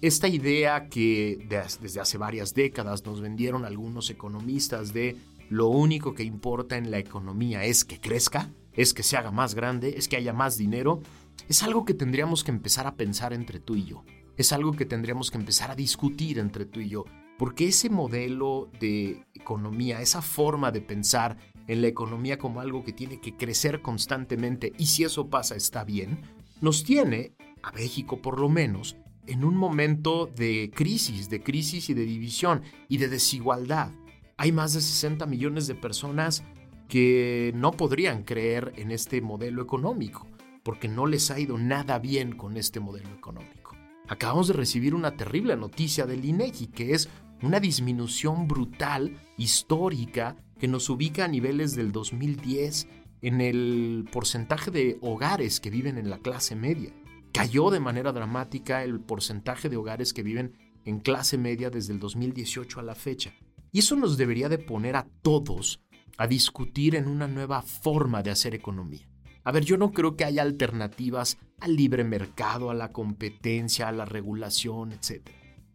Esta 0.00 0.28
idea 0.28 0.88
que 0.88 1.46
desde 1.46 2.00
hace 2.00 2.16
varias 2.16 2.54
décadas 2.54 3.04
nos 3.04 3.20
vendieron 3.20 3.66
algunos 3.66 4.08
economistas 4.08 4.94
de 4.94 5.14
lo 5.50 5.68
único 5.68 6.14
que 6.14 6.22
importa 6.22 6.78
en 6.78 6.90
la 6.90 6.96
economía 6.96 7.64
es 7.64 7.84
que 7.84 8.00
crezca, 8.00 8.50
es 8.72 8.94
que 8.94 9.02
se 9.02 9.18
haga 9.18 9.30
más 9.30 9.54
grande, 9.54 9.96
es 9.98 10.08
que 10.08 10.16
haya 10.16 10.32
más 10.32 10.56
dinero, 10.56 11.02
es 11.50 11.62
algo 11.62 11.84
que 11.84 11.92
tendríamos 11.92 12.44
que 12.44 12.50
empezar 12.50 12.86
a 12.86 12.94
pensar 12.94 13.34
entre 13.34 13.60
tú 13.60 13.76
y 13.76 13.84
yo. 13.84 14.06
Es 14.38 14.54
algo 14.54 14.72
que 14.72 14.86
tendríamos 14.86 15.30
que 15.30 15.36
empezar 15.36 15.70
a 15.70 15.76
discutir 15.76 16.38
entre 16.38 16.64
tú 16.64 16.80
y 16.80 16.88
yo. 16.88 17.04
Porque 17.36 17.68
ese 17.68 17.90
modelo 17.90 18.70
de 18.80 19.26
economía, 19.34 20.00
esa 20.00 20.22
forma 20.22 20.72
de 20.72 20.80
pensar 20.80 21.36
en 21.68 21.82
la 21.82 21.88
economía 21.88 22.38
como 22.38 22.60
algo 22.60 22.84
que 22.84 22.92
tiene 22.92 23.20
que 23.20 23.36
crecer 23.36 23.82
constantemente 23.82 24.72
y 24.78 24.86
si 24.86 25.04
eso 25.04 25.28
pasa 25.28 25.56
está 25.56 25.84
bien, 25.84 26.20
nos 26.60 26.84
tiene, 26.84 27.32
a 27.62 27.72
México 27.72 28.20
por 28.22 28.40
lo 28.40 28.48
menos, 28.48 28.96
en 29.26 29.44
un 29.44 29.56
momento 29.56 30.26
de 30.26 30.70
crisis, 30.74 31.28
de 31.28 31.42
crisis 31.42 31.90
y 31.90 31.94
de 31.94 32.04
división 32.04 32.62
y 32.88 32.98
de 32.98 33.08
desigualdad. 33.08 33.90
Hay 34.36 34.52
más 34.52 34.74
de 34.74 34.80
60 34.80 35.26
millones 35.26 35.66
de 35.66 35.74
personas 35.74 36.44
que 36.88 37.52
no 37.54 37.72
podrían 37.72 38.22
creer 38.22 38.72
en 38.76 38.90
este 38.92 39.20
modelo 39.20 39.62
económico 39.62 40.26
porque 40.62 40.88
no 40.88 41.06
les 41.06 41.30
ha 41.30 41.38
ido 41.38 41.58
nada 41.58 42.00
bien 42.00 42.32
con 42.32 42.56
este 42.56 42.80
modelo 42.80 43.10
económico. 43.10 43.76
Acabamos 44.08 44.48
de 44.48 44.54
recibir 44.54 44.94
una 44.94 45.16
terrible 45.16 45.56
noticia 45.56 46.06
del 46.06 46.24
INEGI, 46.24 46.68
que 46.68 46.92
es 46.92 47.08
una 47.40 47.60
disminución 47.60 48.48
brutal, 48.48 49.16
histórica, 49.36 50.36
que 50.58 50.68
nos 50.68 50.88
ubica 50.88 51.24
a 51.24 51.28
niveles 51.28 51.74
del 51.76 51.92
2010 51.92 52.88
en 53.22 53.40
el 53.40 54.08
porcentaje 54.10 54.70
de 54.70 54.98
hogares 55.00 55.60
que 55.60 55.70
viven 55.70 55.98
en 55.98 56.10
la 56.10 56.18
clase 56.18 56.54
media. 56.54 56.92
Cayó 57.32 57.70
de 57.70 57.80
manera 57.80 58.12
dramática 58.12 58.82
el 58.82 59.00
porcentaje 59.00 59.68
de 59.68 59.76
hogares 59.76 60.12
que 60.12 60.22
viven 60.22 60.56
en 60.84 61.00
clase 61.00 61.36
media 61.36 61.70
desde 61.70 61.92
el 61.92 61.98
2018 61.98 62.80
a 62.80 62.82
la 62.82 62.94
fecha. 62.94 63.34
Y 63.72 63.80
eso 63.80 63.96
nos 63.96 64.16
debería 64.16 64.48
de 64.48 64.58
poner 64.58 64.96
a 64.96 65.06
todos 65.22 65.80
a 66.16 66.26
discutir 66.26 66.94
en 66.94 67.08
una 67.08 67.28
nueva 67.28 67.62
forma 67.62 68.22
de 68.22 68.30
hacer 68.30 68.54
economía. 68.54 69.06
A 69.44 69.52
ver, 69.52 69.64
yo 69.64 69.76
no 69.76 69.92
creo 69.92 70.16
que 70.16 70.24
haya 70.24 70.42
alternativas 70.42 71.38
al 71.60 71.76
libre 71.76 72.04
mercado, 72.04 72.70
a 72.70 72.74
la 72.74 72.92
competencia, 72.92 73.88
a 73.88 73.92
la 73.92 74.04
regulación, 74.04 74.92
etc. 74.92 75.28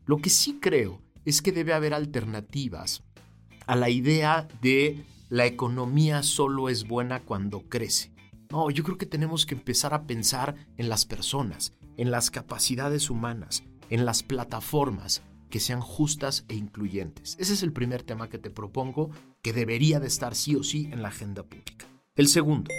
Lo 0.06 0.18
que 0.18 0.30
sí 0.30 0.60
creo 0.60 1.02
es 1.26 1.42
que 1.42 1.52
debe 1.52 1.74
haber 1.74 1.94
alternativas 1.94 3.04
a 3.68 3.76
la 3.76 3.90
idea 3.90 4.48
de 4.62 5.06
la 5.30 5.46
economía 5.46 6.24
solo 6.24 6.70
es 6.70 6.88
buena 6.88 7.22
cuando 7.22 7.62
crece. 7.70 8.12
No, 8.50 8.70
yo 8.70 8.84
creo 8.84 8.98
que 8.98 9.06
tenemos 9.06 9.46
que 9.46 9.56
empezar 9.56 9.94
a 9.94 10.06
pensar 10.06 10.56
en 10.78 10.90
las 10.90 11.06
personas, 11.06 11.74
en 11.96 12.12
las 12.12 12.32
capacidades 12.32 13.10
humanas, 13.10 13.64
en 13.90 14.06
las 14.06 14.24
plataformas 14.24 15.22
que 15.50 15.60
sean 15.60 15.82
justas 15.82 16.46
e 16.50 16.56
incluyentes. 16.56 17.38
Ese 17.40 17.54
es 17.54 17.64
el 17.64 17.72
primer 17.72 18.04
tema 18.04 18.30
que 18.30 18.40
te 18.40 18.50
propongo 18.50 19.12
que 19.42 19.54
debería 19.54 20.00
de 20.00 20.08
estar 20.08 20.36
sí 20.36 20.56
o 20.56 20.64
sí 20.64 20.90
en 20.92 21.02
la 21.02 21.10
agenda 21.10 21.44
pública. 21.44 21.86
El 22.16 22.28
segundo, 22.28 22.72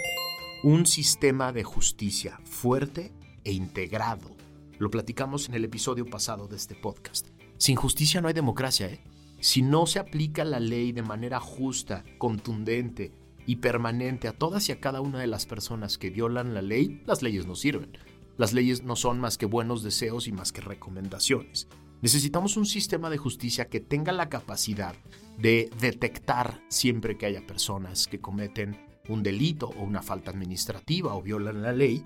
un 0.63 0.85
sistema 0.85 1.51
de 1.53 1.63
justicia 1.63 2.39
fuerte 2.45 3.13
e 3.43 3.51
integrado. 3.51 4.35
Lo 4.77 4.91
platicamos 4.91 5.49
en 5.49 5.55
el 5.55 5.65
episodio 5.65 6.05
pasado 6.05 6.47
de 6.47 6.57
este 6.57 6.75
podcast. 6.75 7.27
Sin 7.57 7.75
justicia 7.75 8.21
no 8.21 8.27
hay 8.27 8.33
democracia, 8.33 8.87
¿eh? 8.87 9.01
Si 9.43 9.61
no 9.61 9.87
se 9.87 9.99
aplica 9.99 10.45
la 10.45 10.61
ley 10.61 10.93
de 10.93 11.01
manera 11.01 11.41
justa, 11.41 12.05
contundente 12.17 13.11
y 13.45 13.57
permanente 13.57 14.29
a 14.29 14.31
todas 14.31 14.69
y 14.69 14.71
a 14.71 14.79
cada 14.79 15.01
una 15.01 15.19
de 15.19 15.27
las 15.27 15.45
personas 15.45 15.97
que 15.97 16.09
violan 16.09 16.53
la 16.53 16.61
ley, 16.61 17.03
las 17.05 17.21
leyes 17.21 17.45
no 17.45 17.55
sirven. 17.55 17.97
Las 18.37 18.53
leyes 18.53 18.83
no 18.83 18.95
son 18.95 19.19
más 19.19 19.37
que 19.37 19.45
buenos 19.45 19.83
deseos 19.83 20.29
y 20.29 20.31
más 20.31 20.53
que 20.53 20.61
recomendaciones. 20.61 21.67
Necesitamos 22.01 22.55
un 22.55 22.65
sistema 22.65 23.09
de 23.09 23.17
justicia 23.17 23.67
que 23.67 23.81
tenga 23.81 24.13
la 24.13 24.29
capacidad 24.29 24.95
de 25.37 25.69
detectar 25.77 26.61
siempre 26.69 27.17
que 27.17 27.25
haya 27.25 27.45
personas 27.45 28.07
que 28.07 28.21
cometen 28.21 28.77
un 29.09 29.23
delito 29.23 29.71
o 29.77 29.83
una 29.83 30.01
falta 30.01 30.31
administrativa 30.31 31.15
o 31.15 31.21
violan 31.21 31.61
la 31.61 31.73
ley, 31.73 32.01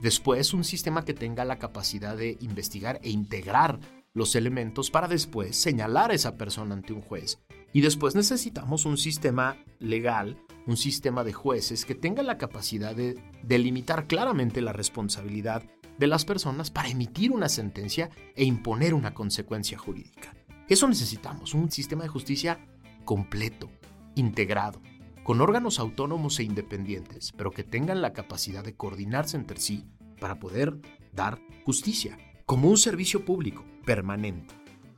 después 0.00 0.54
un 0.54 0.64
sistema 0.64 1.04
que 1.04 1.12
tenga 1.12 1.44
la 1.44 1.58
capacidad 1.58 2.16
de 2.16 2.38
investigar 2.40 2.98
e 3.02 3.10
integrar 3.10 3.78
los 4.18 4.34
elementos 4.34 4.90
para 4.90 5.08
después 5.08 5.56
señalar 5.56 6.10
a 6.10 6.14
esa 6.14 6.36
persona 6.36 6.74
ante 6.74 6.92
un 6.92 7.00
juez. 7.00 7.38
Y 7.72 7.80
después 7.80 8.14
necesitamos 8.14 8.84
un 8.84 8.98
sistema 8.98 9.56
legal, 9.78 10.38
un 10.66 10.76
sistema 10.76 11.24
de 11.24 11.32
jueces 11.32 11.84
que 11.84 11.94
tenga 11.94 12.22
la 12.22 12.36
capacidad 12.36 12.94
de 12.94 13.18
delimitar 13.42 14.06
claramente 14.06 14.60
la 14.60 14.72
responsabilidad 14.72 15.62
de 15.98 16.06
las 16.06 16.24
personas 16.24 16.70
para 16.70 16.88
emitir 16.88 17.32
una 17.32 17.48
sentencia 17.48 18.10
e 18.34 18.44
imponer 18.44 18.94
una 18.94 19.14
consecuencia 19.14 19.78
jurídica. 19.78 20.34
Eso 20.68 20.88
necesitamos, 20.88 21.54
un 21.54 21.70
sistema 21.70 22.02
de 22.02 22.08
justicia 22.08 22.58
completo, 23.04 23.70
integrado, 24.14 24.82
con 25.24 25.40
órganos 25.40 25.78
autónomos 25.78 26.38
e 26.38 26.42
independientes, 26.42 27.32
pero 27.36 27.50
que 27.50 27.64
tengan 27.64 28.02
la 28.02 28.12
capacidad 28.12 28.64
de 28.64 28.74
coordinarse 28.74 29.36
entre 29.36 29.60
sí 29.60 29.86
para 30.20 30.38
poder 30.38 30.78
dar 31.12 31.40
justicia, 31.64 32.18
como 32.48 32.70
un 32.70 32.78
servicio 32.78 33.26
público 33.26 33.66
permanente. 33.84 34.54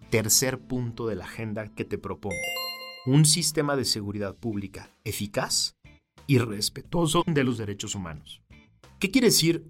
Tercer 0.08 0.60
punto 0.60 1.08
de 1.08 1.16
la 1.16 1.24
agenda 1.24 1.66
que 1.66 1.84
te 1.84 1.98
propongo. 1.98 2.36
un 3.06 3.24
sistema 3.24 3.74
de 3.74 3.84
seguridad 3.84 4.36
pública 4.36 4.88
eficaz 5.02 5.74
y 6.28 6.38
respetuoso 6.38 7.24
de 7.26 7.42
los 7.42 7.58
derechos 7.58 7.96
humanos. 7.96 8.40
¿Qué 9.00 9.10
quiere 9.10 9.28
decir 9.28 9.68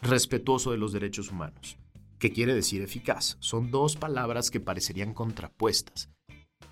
respetuoso 0.00 0.70
de 0.70 0.78
los 0.78 0.94
derechos 0.94 1.30
humanos? 1.30 1.76
¿Qué 2.18 2.32
quiere 2.32 2.54
decir 2.54 2.80
eficaz? 2.80 3.36
Son 3.40 3.70
dos 3.70 3.96
palabras 3.96 4.50
que 4.50 4.60
parecerían 4.60 5.12
contrapuestas, 5.12 6.08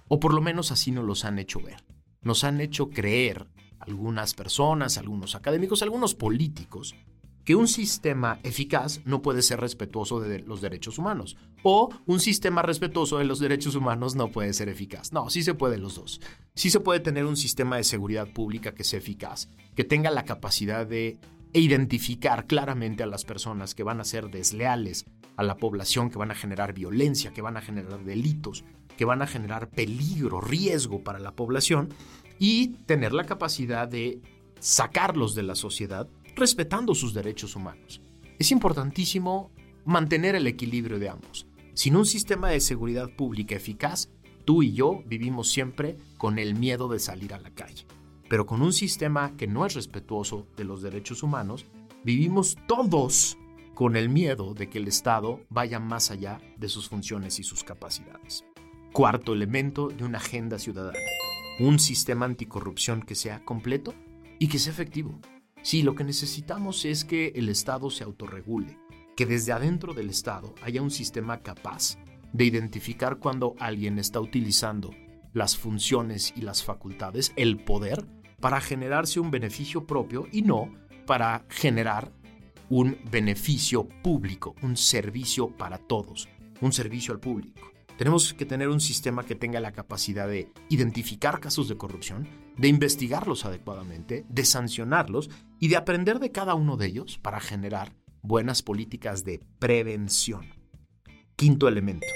o 0.09 0.19
por 0.21 0.33
lo 0.33 0.41
menos 0.41 0.73
así 0.73 0.91
nos 0.91 1.05
los 1.05 1.27
han 1.27 1.39
hecho 1.39 1.61
ver. 1.61 1.85
Nos 2.23 2.45
han 2.45 2.63
hecho 2.63 2.89
creer 2.89 3.47
algunas 3.79 4.33
personas, 4.33 4.97
algunos 4.97 5.35
académicos, 5.35 5.83
algunos 5.83 6.15
políticos, 6.15 6.95
que 7.47 7.55
un 7.55 7.69
sistema 7.69 8.41
eficaz 8.43 9.01
no 9.05 9.23
puede 9.23 9.41
ser 9.41 9.61
respetuoso 9.61 10.19
de 10.19 10.41
los 10.41 10.61
derechos 10.61 10.99
humanos 10.99 11.37
o 11.63 11.89
un 12.05 12.19
sistema 12.19 12.61
respetuoso 12.61 13.19
de 13.19 13.25
los 13.25 13.39
derechos 13.39 13.77
humanos 13.77 14.17
no 14.17 14.33
puede 14.33 14.53
ser 14.53 14.69
eficaz. 14.69 15.13
No, 15.13 15.31
sí 15.31 15.45
se 15.45 15.55
puede 15.55 15.79
los 15.79 15.95
dos. 15.95 16.21
Sí 16.57 16.71
se 16.71 16.81
puede 16.81 16.99
tener 16.99 17.25
un 17.25 17.37
sistema 17.37 17.77
de 17.77 17.85
seguridad 17.85 18.27
pública 18.27 18.75
que 18.75 18.83
sea 18.83 18.99
eficaz, 18.99 19.49
que 19.77 19.85
tenga 19.85 20.11
la 20.11 20.25
capacidad 20.25 20.89
de 20.89 21.21
identificar 21.53 22.49
claramente 22.49 23.05
a 23.05 23.07
las 23.07 23.25
personas 23.25 23.77
que 23.77 23.85
van 23.85 24.01
a 24.01 24.05
ser 24.05 24.29
desleales 24.29 25.07
a 25.37 25.45
la 25.45 25.57
población, 25.57 26.11
que 26.11 26.19
van 26.19 26.33
a 26.33 26.35
generar 26.35 26.75
violencia, 26.75 27.33
que 27.33 27.43
van 27.43 27.57
a 27.57 27.63
generar 27.63 28.05
delitos, 28.05 28.65
que 28.97 29.05
van 29.05 29.23
a 29.23 29.29
generar 29.29 29.71
peligro, 29.71 30.41
riesgo 30.41 31.05
para 31.05 31.21
la 31.21 31.31
población 31.37 31.91
y 32.41 32.71
tener 32.87 33.13
la 33.13 33.23
capacidad 33.23 33.87
de 33.87 34.21
sacarlos 34.59 35.37
de 35.37 35.45
la 35.45 35.55
sociedad 35.55 36.09
respetando 36.37 36.95
sus 36.95 37.15
derechos 37.15 37.57
humanos. 37.57 38.01
Es 38.39 38.53
importantísimo 38.53 39.51
mantener 39.85 40.35
el 40.35 40.47
equilibrio 40.47 40.99
de 40.99 41.09
ambos. 41.09 41.47
Sin 41.75 41.97
un 41.97 42.07
sistema 42.07 42.51
de 42.51 42.61
seguridad 42.61 43.09
pública 43.17 43.57
eficaz, 43.57 44.11
tú 44.45 44.63
y 44.63 44.73
yo 44.73 45.03
vivimos 45.07 45.51
siempre 45.51 45.97
con 46.19 46.39
el 46.39 46.55
miedo 46.55 46.89
de 46.89 46.99
salir 46.99 47.33
a 47.33 47.41
la 47.41 47.51
calle. 47.51 47.87
Pero 48.29 48.47
con 48.47 48.63
un 48.63 48.73
sistema 48.73 49.37
que 49.37 49.47
no 49.47 49.65
es 49.65 49.75
respetuoso 49.75 50.47
de 50.57 50.65
los 50.65 50.83
derechos 50.83 51.23
humanos, 51.23 51.67
vivimos 52.05 52.57
todos 52.69 53.39
con 53.75 53.97
el 53.97 54.09
miedo 54.09 54.55
de 54.55 54.69
que 54.69 54.79
el 54.79 54.89
Estado 54.89 55.41
vaya 55.49 55.79
más 55.79 56.11
allá 56.11 56.41
de 56.57 56.69
sus 56.69 56.89
funciones 56.89 57.39
y 57.39 57.45
sus 57.45 57.63
capacidades. 57.63 58.45
Cuarto 58.93 59.33
elemento 59.33 59.89
de 59.89 60.05
una 60.05 60.19
agenda 60.19 60.59
ciudadana. 60.59 60.99
Un 61.61 61.79
sistema 61.79 62.27
anticorrupción 62.27 63.03
que 63.03 63.15
sea 63.15 63.45
completo 63.45 63.95
y 64.39 64.49
que 64.49 64.59
sea 64.59 64.73
efectivo. 64.73 65.21
Sí, 65.67 65.83
lo 65.83 65.97
que 65.97 66.05
necesitamos 66.05 66.85
es 66.85 67.05
que 67.05 67.33
el 67.35 67.49
Estado 67.49 67.91
se 67.91 68.05
autorregule, 68.05 68.79
que 69.17 69.27
desde 69.27 69.51
adentro 69.51 69.95
del 69.95 70.11
Estado 70.11 70.55
haya 70.63 70.81
un 70.81 70.93
sistema 70.93 71.41
capaz 71.41 71.99
de 72.33 72.45
identificar 72.45 73.19
cuando 73.19 73.57
alguien 73.59 73.99
está 73.99 74.21
utilizando 74.21 74.95
las 75.33 75.59
funciones 75.59 76.33
y 76.37 76.43
las 76.43 76.63
facultades, 76.63 77.33
el 77.35 77.59
poder, 77.65 78.07
para 78.39 78.61
generarse 78.61 79.19
un 79.19 79.33
beneficio 79.33 79.89
propio 79.89 80.29
y 80.31 80.43
no 80.43 80.73
para 81.05 81.45
generar 81.49 82.13
un 82.69 82.99
beneficio 83.11 83.89
público, 84.05 84.55
un 84.63 84.77
servicio 84.77 85.49
para 85.49 85.79
todos, 85.79 86.29
un 86.61 86.73
servicio 86.73 87.13
al 87.13 87.19
público. 87.19 87.76
Tenemos 87.97 88.35
que 88.35 88.45
tener 88.45 88.69
un 88.69 88.81
sistema 88.81 89.25
que 89.25 89.35
tenga 89.35 89.59
la 89.59 89.73
capacidad 89.73 90.29
de 90.29 90.53
identificar 90.69 91.41
casos 91.41 91.67
de 91.69 91.79
corrupción, 91.79 92.29
de 92.59 92.69
investigarlos 92.69 93.47
adecuadamente, 93.47 94.27
de 94.29 94.45
sancionarlos 94.45 95.31
y 95.61 95.69
de 95.69 95.77
aprender 95.77 96.19
de 96.19 96.31
cada 96.31 96.55
uno 96.55 96.77
de 96.77 96.87
ellos 96.87 97.19
para 97.19 97.41
generar 97.41 97.95
buenas 98.21 98.63
políticas 98.63 99.25
de 99.25 99.41
prevención. 99.59 100.47
Quinto 101.37 101.69
elemento. 101.69 102.07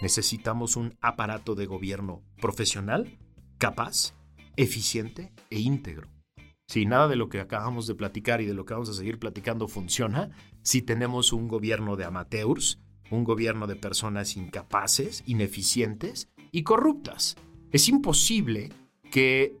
Necesitamos 0.00 0.76
un 0.76 0.96
aparato 1.00 1.56
de 1.56 1.66
gobierno 1.66 2.22
profesional, 2.40 3.18
capaz, 3.58 4.14
eficiente 4.56 5.32
e 5.50 5.58
íntegro. 5.58 6.08
Si 6.68 6.84
nada 6.84 7.08
de 7.08 7.16
lo 7.16 7.28
que 7.28 7.40
acabamos 7.40 7.86
de 7.86 7.94
platicar 7.94 8.40
y 8.40 8.46
de 8.46 8.54
lo 8.54 8.64
que 8.64 8.74
vamos 8.74 8.88
a 8.90 8.94
seguir 8.94 9.18
platicando 9.18 9.66
funciona, 9.66 10.30
si 10.62 10.82
tenemos 10.82 11.32
un 11.32 11.48
gobierno 11.48 11.96
de 11.96 12.04
amateurs, 12.04 12.80
un 13.10 13.24
gobierno 13.24 13.66
de 13.66 13.76
personas 13.76 14.36
incapaces, 14.36 15.22
ineficientes 15.26 16.28
y 16.52 16.62
corruptas. 16.62 17.36
Es 17.72 17.88
imposible 17.88 18.70
que 19.10 19.56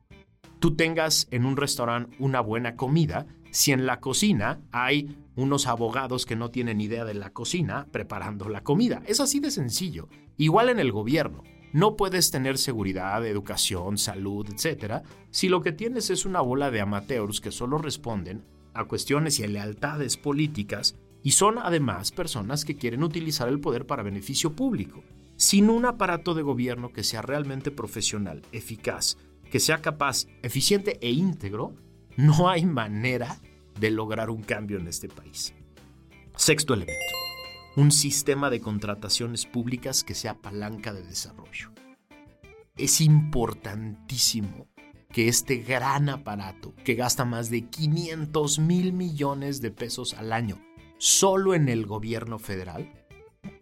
tú 0.58 0.74
tengas 0.74 1.28
en 1.30 1.44
un 1.44 1.56
restaurante 1.56 2.16
una 2.18 2.40
buena 2.40 2.76
comida 2.76 3.26
si 3.50 3.72
en 3.72 3.86
la 3.86 4.00
cocina 4.00 4.60
hay 4.70 5.16
unos 5.34 5.66
abogados 5.66 6.26
que 6.26 6.36
no 6.36 6.50
tienen 6.50 6.80
idea 6.80 7.04
de 7.04 7.14
la 7.14 7.30
cocina 7.30 7.86
preparando 7.90 8.48
la 8.48 8.62
comida. 8.62 9.02
Es 9.06 9.20
así 9.20 9.40
de 9.40 9.50
sencillo. 9.50 10.08
Igual 10.36 10.68
en 10.68 10.78
el 10.78 10.92
gobierno. 10.92 11.42
No 11.72 11.96
puedes 11.96 12.30
tener 12.30 12.58
seguridad, 12.58 13.26
educación, 13.26 13.98
salud, 13.98 14.46
etc. 14.48 15.02
si 15.30 15.48
lo 15.48 15.62
que 15.62 15.72
tienes 15.72 16.10
es 16.10 16.24
una 16.24 16.40
bola 16.40 16.70
de 16.70 16.80
amateurs 16.80 17.40
que 17.40 17.50
solo 17.50 17.78
responden 17.78 18.44
a 18.72 18.84
cuestiones 18.84 19.38
y 19.40 19.44
a 19.44 19.48
lealtades 19.48 20.16
políticas 20.16 20.96
y 21.26 21.32
son 21.32 21.58
además 21.58 22.12
personas 22.12 22.64
que 22.64 22.76
quieren 22.76 23.02
utilizar 23.02 23.48
el 23.48 23.58
poder 23.58 23.84
para 23.84 24.04
beneficio 24.04 24.54
público. 24.54 25.02
Sin 25.34 25.70
un 25.70 25.84
aparato 25.84 26.34
de 26.34 26.42
gobierno 26.42 26.92
que 26.92 27.02
sea 27.02 27.20
realmente 27.20 27.72
profesional, 27.72 28.42
eficaz, 28.52 29.18
que 29.50 29.58
sea 29.58 29.82
capaz, 29.82 30.28
eficiente 30.44 31.00
e 31.00 31.10
íntegro, 31.10 31.74
no 32.16 32.48
hay 32.48 32.64
manera 32.64 33.40
de 33.80 33.90
lograr 33.90 34.30
un 34.30 34.44
cambio 34.44 34.78
en 34.78 34.86
este 34.86 35.08
país. 35.08 35.52
Sexto 36.36 36.74
elemento. 36.74 37.16
Un 37.74 37.90
sistema 37.90 38.48
de 38.48 38.60
contrataciones 38.60 39.46
públicas 39.46 40.04
que 40.04 40.14
sea 40.14 40.40
palanca 40.40 40.92
de 40.92 41.02
desarrollo. 41.02 41.72
Es 42.76 43.00
importantísimo 43.00 44.68
que 45.10 45.26
este 45.26 45.56
gran 45.56 46.08
aparato, 46.08 46.72
que 46.84 46.94
gasta 46.94 47.24
más 47.24 47.50
de 47.50 47.62
500 47.62 48.60
mil 48.60 48.92
millones 48.92 49.60
de 49.60 49.72
pesos 49.72 50.14
al 50.14 50.32
año 50.32 50.60
solo 50.98 51.54
en 51.54 51.68
el 51.68 51.86
gobierno 51.86 52.38
federal 52.38 52.92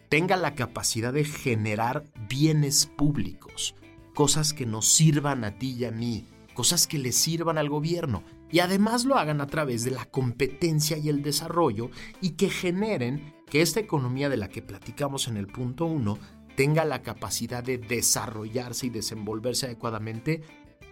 tenga 0.08 0.36
la 0.36 0.54
capacidad 0.54 1.12
de 1.12 1.24
generar 1.24 2.04
bienes 2.28 2.86
públicos, 2.86 3.74
cosas 4.14 4.52
que 4.52 4.66
nos 4.66 4.86
sirvan 4.86 5.44
a 5.44 5.58
ti 5.58 5.72
y 5.72 5.84
a 5.84 5.90
mí, 5.90 6.26
cosas 6.54 6.86
que 6.86 6.98
le 6.98 7.12
sirvan 7.12 7.58
al 7.58 7.68
gobierno 7.68 8.22
y 8.50 8.60
además 8.60 9.04
lo 9.04 9.16
hagan 9.16 9.40
a 9.40 9.48
través 9.48 9.82
de 9.82 9.90
la 9.90 10.04
competencia 10.04 10.96
y 10.96 11.08
el 11.08 11.22
desarrollo 11.22 11.90
y 12.20 12.30
que 12.30 12.48
generen 12.48 13.34
que 13.50 13.62
esta 13.62 13.80
economía 13.80 14.28
de 14.28 14.36
la 14.36 14.48
que 14.48 14.62
platicamos 14.62 15.26
en 15.26 15.36
el 15.36 15.48
punto 15.48 15.86
1 15.86 16.18
tenga 16.56 16.84
la 16.84 17.02
capacidad 17.02 17.64
de 17.64 17.78
desarrollarse 17.78 18.86
y 18.86 18.90
desenvolverse 18.90 19.66
adecuadamente 19.66 20.42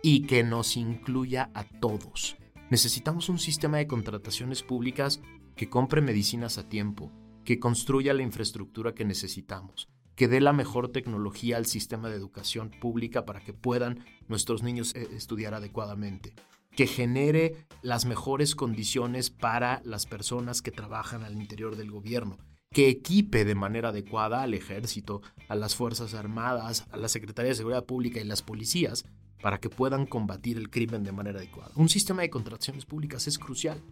y 0.03 0.27
que 0.27 0.43
nos 0.43 0.77
incluya 0.77 1.51
a 1.55 1.63
todos. 1.65 2.37
Necesitamos 2.71 3.29
un 3.29 3.39
sistema 3.39 3.79
de 3.79 3.87
contrataciones 3.87 4.63
públicas 4.63 5.21
que 5.57 5.69
compre 5.69 6.01
medicinas 6.01 6.59
a 6.59 6.69
tiempo, 6.69 7.11
que 7.45 7.59
construya 7.59 8.15
la 8.15 8.23
infraestructura 8.23 8.95
que 8.95 9.05
necesitamos, 9.05 9.89
que 10.15 10.29
dé 10.29 10.41
la 10.41 10.53
mejor 10.53 10.89
tecnología 10.89 11.57
al 11.57 11.67
sistema 11.67 12.09
de 12.09 12.17
educación 12.17 12.71
pública 12.71 13.25
para 13.25 13.41
que 13.41 13.53
puedan 13.53 14.05
nuestros 14.29 14.63
niños 14.63 14.95
eh, 14.95 15.09
estudiar 15.13 15.55
adecuadamente, 15.55 16.35
que 16.77 16.87
genere 16.87 17.67
las 17.83 18.05
mejores 18.07 18.55
condiciones 18.55 19.31
para 19.31 19.83
las 19.85 20.07
personas 20.07 20.63
que 20.63 20.71
trabajan 20.71 21.23
al 21.23 21.35
interior 21.35 21.77
del 21.77 21.91
gobierno, 21.91 22.39
que 22.71 22.89
equipe 22.89 23.45
de 23.45 23.55
manera 23.55 23.91
adecuada 23.91 24.43
al 24.43 24.55
ejército, 24.55 25.21
a 25.49 25.55
las 25.55 25.77
Fuerzas 25.77 26.15
Armadas, 26.15 26.87
a 26.91 26.97
la 26.97 27.09
Secretaría 27.09 27.51
de 27.51 27.57
Seguridad 27.57 27.85
Pública 27.85 28.21
y 28.21 28.25
las 28.25 28.43
policías 28.43 29.05
para 29.43 29.59
que 29.59 29.69
puedan 29.69 30.07
combatir 30.07 30.57
el 30.57 30.71
crimen 30.71 31.03
de 31.03 31.13
manera 31.13 31.39
adecuada. 31.39 31.73
Un 31.75 31.89
sistema 31.89 32.23
de 32.23 32.31
contrataciones 32.31 32.87
públicas 32.87 33.27
es 33.27 33.39
crucial 33.39 33.83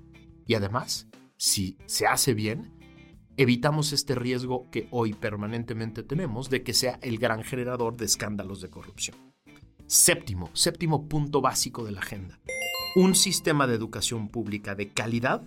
y 0.47 0.55
además 0.55 1.09
si 1.41 1.79
se 1.87 2.07
hace 2.07 2.35
bien, 2.35 2.71
evitamos 3.39 3.95
este 3.95 4.15
riesgo 4.15 4.71
que 4.71 4.89
hoy 4.91 5.15
permanentemente 5.15 6.03
tenemos 6.03 6.51
de 6.51 6.63
que 6.63 6.75
sea 6.75 6.99
el 7.01 7.17
gran 7.17 7.43
generador 7.45 7.97
de 7.97 8.05
escándalos 8.05 8.61
de 8.61 8.69
corrupción. 8.69 9.17
Séptimo, 9.87 10.51
séptimo 10.53 11.09
punto 11.09 11.41
básico 11.41 11.83
de 11.83 11.93
la 11.93 12.01
agenda. 12.01 12.39
Un 12.95 13.15
sistema 13.15 13.67
de 13.67 13.75
educación 13.75 14.29
pública 14.29 14.75
de 14.75 14.91
calidad 14.91 15.43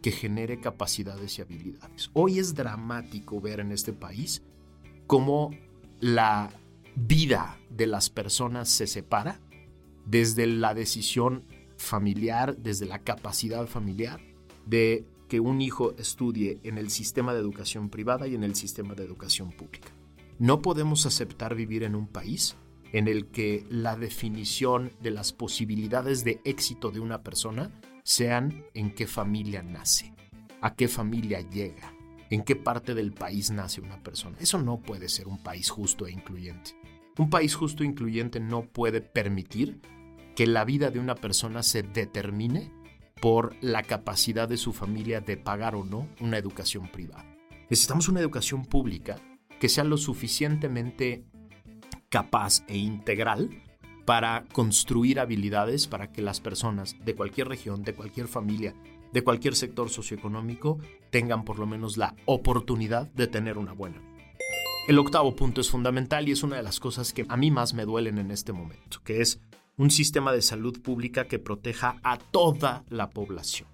que 0.00 0.12
genere 0.12 0.62
capacidades 0.62 1.38
y 1.38 1.42
habilidades. 1.42 2.10
Hoy 2.14 2.38
es 2.38 2.54
dramático 2.54 3.38
ver 3.38 3.60
en 3.60 3.70
este 3.70 3.92
país 3.92 4.42
cómo 5.06 5.50
la 6.00 6.48
vida 6.94 7.58
de 7.68 7.86
las 7.86 8.08
personas 8.08 8.70
se 8.70 8.86
separa 8.86 9.42
desde 10.06 10.46
la 10.46 10.72
decisión 10.72 11.44
familiar, 11.76 12.56
desde 12.56 12.86
la 12.86 13.00
capacidad 13.00 13.66
familiar, 13.66 14.22
de 14.64 15.04
que 15.28 15.40
un 15.40 15.60
hijo 15.60 15.94
estudie 15.98 16.60
en 16.62 16.78
el 16.78 16.90
sistema 16.90 17.32
de 17.32 17.40
educación 17.40 17.88
privada 17.88 18.26
y 18.26 18.34
en 18.34 18.44
el 18.44 18.54
sistema 18.54 18.94
de 18.94 19.04
educación 19.04 19.50
pública. 19.50 19.88
No 20.38 20.62
podemos 20.62 21.06
aceptar 21.06 21.54
vivir 21.54 21.82
en 21.82 21.94
un 21.94 22.06
país 22.06 22.56
en 22.92 23.08
el 23.08 23.26
que 23.26 23.66
la 23.70 23.96
definición 23.96 24.92
de 25.00 25.10
las 25.10 25.32
posibilidades 25.32 26.24
de 26.24 26.40
éxito 26.44 26.90
de 26.90 27.00
una 27.00 27.22
persona 27.22 27.70
sean 28.04 28.64
en 28.74 28.94
qué 28.94 29.06
familia 29.06 29.62
nace, 29.62 30.14
a 30.60 30.74
qué 30.74 30.88
familia 30.88 31.40
llega, 31.40 31.94
en 32.30 32.42
qué 32.42 32.54
parte 32.54 32.94
del 32.94 33.12
país 33.12 33.50
nace 33.50 33.80
una 33.80 34.02
persona. 34.02 34.36
Eso 34.40 34.60
no 34.60 34.80
puede 34.80 35.08
ser 35.08 35.26
un 35.26 35.42
país 35.42 35.70
justo 35.70 36.06
e 36.06 36.12
incluyente. 36.12 36.72
Un 37.18 37.30
país 37.30 37.54
justo 37.54 37.82
e 37.82 37.86
incluyente 37.86 38.40
no 38.40 38.62
puede 38.62 39.00
permitir 39.00 39.80
que 40.36 40.46
la 40.46 40.64
vida 40.64 40.90
de 40.90 40.98
una 40.98 41.14
persona 41.14 41.62
se 41.62 41.82
determine 41.82 42.72
por 43.20 43.56
la 43.60 43.82
capacidad 43.82 44.48
de 44.48 44.56
su 44.56 44.72
familia 44.72 45.20
de 45.20 45.36
pagar 45.36 45.74
o 45.74 45.84
no 45.84 46.08
una 46.20 46.38
educación 46.38 46.88
privada. 46.88 47.24
Necesitamos 47.70 48.08
una 48.08 48.20
educación 48.20 48.64
pública 48.64 49.16
que 49.58 49.68
sea 49.68 49.84
lo 49.84 49.96
suficientemente 49.96 51.24
capaz 52.08 52.62
e 52.68 52.76
integral 52.76 53.50
para 54.04 54.44
construir 54.52 55.18
habilidades 55.18 55.86
para 55.86 56.12
que 56.12 56.22
las 56.22 56.40
personas 56.40 56.96
de 57.04 57.14
cualquier 57.14 57.48
región, 57.48 57.82
de 57.82 57.94
cualquier 57.94 58.28
familia, 58.28 58.74
de 59.12 59.24
cualquier 59.24 59.54
sector 59.54 59.88
socioeconómico 59.88 60.78
tengan 61.10 61.44
por 61.44 61.58
lo 61.58 61.66
menos 61.66 61.96
la 61.96 62.14
oportunidad 62.26 63.06
de 63.12 63.26
tener 63.26 63.58
una 63.58 63.72
buena. 63.72 64.02
El 64.86 64.98
octavo 64.98 65.34
punto 65.34 65.62
es 65.62 65.70
fundamental 65.70 66.28
y 66.28 66.32
es 66.32 66.42
una 66.42 66.56
de 66.56 66.62
las 66.62 66.78
cosas 66.78 67.14
que 67.14 67.24
a 67.28 67.36
mí 67.38 67.50
más 67.50 67.72
me 67.72 67.86
duelen 67.86 68.18
en 68.18 68.30
este 68.30 68.52
momento, 68.52 69.00
que 69.02 69.22
es 69.22 69.40
un 69.76 69.90
sistema 69.90 70.32
de 70.32 70.42
salud 70.42 70.80
pública 70.82 71.26
que 71.26 71.38
proteja 71.38 71.96
a 72.02 72.18
toda 72.18 72.84
la 72.88 73.10
población. 73.10 73.68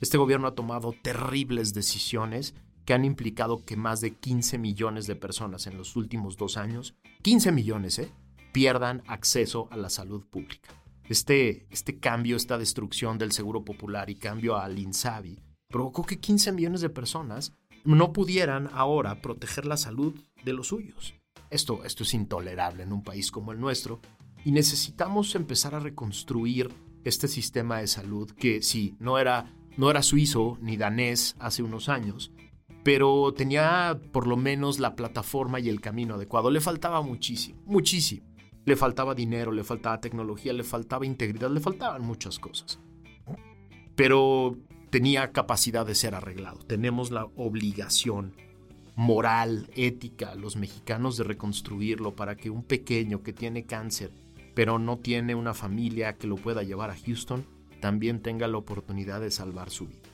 Este 0.00 0.18
gobierno 0.18 0.48
ha 0.48 0.54
tomado 0.54 0.94
terribles 1.02 1.74
decisiones 1.74 2.54
que 2.84 2.94
han 2.94 3.04
implicado 3.04 3.64
que 3.64 3.76
más 3.76 4.00
de 4.00 4.14
15 4.14 4.58
millones 4.58 5.06
de 5.06 5.16
personas 5.16 5.66
en 5.66 5.76
los 5.76 5.96
últimos 5.96 6.36
dos 6.36 6.56
años, 6.56 6.94
15 7.22 7.52
millones, 7.52 7.98
¿eh? 7.98 8.10
pierdan 8.52 9.02
acceso 9.06 9.68
a 9.70 9.76
la 9.76 9.90
salud 9.90 10.24
pública. 10.24 10.70
Este, 11.08 11.66
este 11.70 11.98
cambio, 11.98 12.36
esta 12.36 12.56
destrucción 12.56 13.18
del 13.18 13.32
Seguro 13.32 13.64
Popular 13.64 14.08
y 14.10 14.16
cambio 14.16 14.56
al 14.56 14.78
INSABI 14.78 15.40
provocó 15.68 16.04
que 16.04 16.20
15 16.20 16.52
millones 16.52 16.80
de 16.80 16.88
personas 16.88 17.52
no 17.84 18.12
pudieran 18.12 18.70
ahora 18.72 19.20
proteger 19.20 19.66
la 19.66 19.76
salud 19.76 20.14
de 20.44 20.52
los 20.54 20.68
suyos. 20.68 21.14
Esto, 21.50 21.84
esto 21.84 22.04
es 22.04 22.14
intolerable 22.14 22.82
en 22.82 22.92
un 22.92 23.02
país 23.02 23.30
como 23.30 23.52
el 23.52 23.60
nuestro 23.60 24.00
y 24.44 24.52
necesitamos 24.52 25.34
empezar 25.34 25.74
a 25.74 25.80
reconstruir 25.80 26.70
este 27.04 27.28
sistema 27.28 27.78
de 27.78 27.86
salud 27.86 28.30
que 28.30 28.62
sí, 28.62 28.94
no 28.98 29.18
era, 29.18 29.52
no 29.76 29.90
era 29.90 30.02
suizo 30.02 30.58
ni 30.60 30.76
danés 30.76 31.36
hace 31.38 31.62
unos 31.62 31.88
años, 31.88 32.32
pero 32.82 33.32
tenía 33.32 33.98
por 34.12 34.26
lo 34.26 34.36
menos 34.36 34.78
la 34.78 34.94
plataforma 34.94 35.58
y 35.60 35.68
el 35.68 35.80
camino 35.80 36.14
adecuado. 36.14 36.50
Le 36.50 36.60
faltaba 36.60 37.00
muchísimo, 37.02 37.60
muchísimo. 37.64 38.26
Le 38.66 38.76
faltaba 38.76 39.14
dinero, 39.14 39.52
le 39.52 39.64
faltaba 39.64 40.00
tecnología, 40.00 40.52
le 40.52 40.64
faltaba 40.64 41.04
integridad, 41.04 41.50
le 41.50 41.60
faltaban 41.60 42.02
muchas 42.02 42.38
cosas. 42.38 42.78
Pero 43.94 44.56
tenía 44.90 45.32
capacidad 45.32 45.84
de 45.86 45.94
ser 45.94 46.14
arreglado. 46.14 46.60
Tenemos 46.60 47.10
la 47.10 47.24
obligación 47.36 48.34
moral, 48.96 49.68
ética, 49.74 50.34
los 50.34 50.56
mexicanos 50.56 51.16
de 51.16 51.24
reconstruirlo 51.24 52.14
para 52.14 52.36
que 52.36 52.50
un 52.50 52.62
pequeño 52.62 53.22
que 53.22 53.32
tiene 53.32 53.64
cáncer, 53.66 54.12
pero 54.54 54.78
no 54.78 54.98
tiene 54.98 55.34
una 55.34 55.54
familia 55.54 56.14
que 56.14 56.26
lo 56.26 56.36
pueda 56.36 56.62
llevar 56.62 56.90
a 56.90 56.96
Houston, 56.96 57.44
también 57.80 58.22
tenga 58.22 58.48
la 58.48 58.56
oportunidad 58.56 59.20
de 59.20 59.30
salvar 59.30 59.70
su 59.70 59.86
vida. 59.88 60.08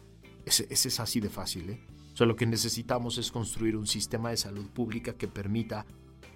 Ese, 0.44 0.66
es 0.70 1.00
así 1.00 1.20
de 1.20 1.28
fácil, 1.28 1.70
¿eh? 1.70 1.80
O 2.20 2.26
lo 2.26 2.36
que 2.36 2.44
necesitamos 2.44 3.16
es 3.16 3.32
construir 3.32 3.76
un 3.76 3.86
sistema 3.86 4.28
de 4.28 4.36
salud 4.36 4.66
pública 4.66 5.14
que 5.14 5.26
permita 5.26 5.86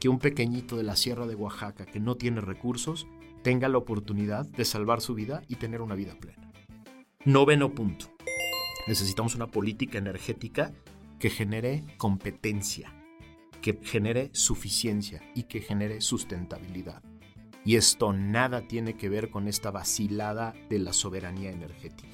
que 0.01 0.09
un 0.09 0.19
pequeñito 0.19 0.79
de 0.79 0.83
la 0.83 0.97
Sierra 0.97 1.27
de 1.27 1.35
Oaxaca 1.35 1.85
que 1.85 2.01
no 2.01 2.15
tiene 2.15 2.41
recursos 2.41 3.07
tenga 3.43 3.69
la 3.69 3.77
oportunidad 3.77 4.47
de 4.47 4.65
salvar 4.65 5.03
su 5.03 5.15
vida 5.15 5.43
y 5.47 5.57
tener 5.57 5.83
una 5.83 5.95
vida 5.95 6.15
plena. 6.19 6.51
Noveno 7.27 7.75
punto. 7.75 8.07
Necesitamos 8.87 9.35
una 9.35 9.49
política 9.49 9.99
energética 9.99 10.73
que 11.19 11.29
genere 11.29 11.85
competencia, 11.99 12.95
que 13.61 13.79
genere 13.83 14.31
suficiencia 14.33 15.21
y 15.35 15.43
que 15.43 15.61
genere 15.61 16.01
sustentabilidad. 16.01 17.03
Y 17.65 17.77
esto 17.77 18.13
nada 18.13 18.67
tiene 18.69 18.95
que 18.95 19.09
ver 19.09 19.31
con 19.31 19.49
esta 19.49 19.71
vacilada 19.71 20.55
de 20.69 20.79
la 20.79 20.93
soberanía 20.93 21.51
energética. 21.51 22.09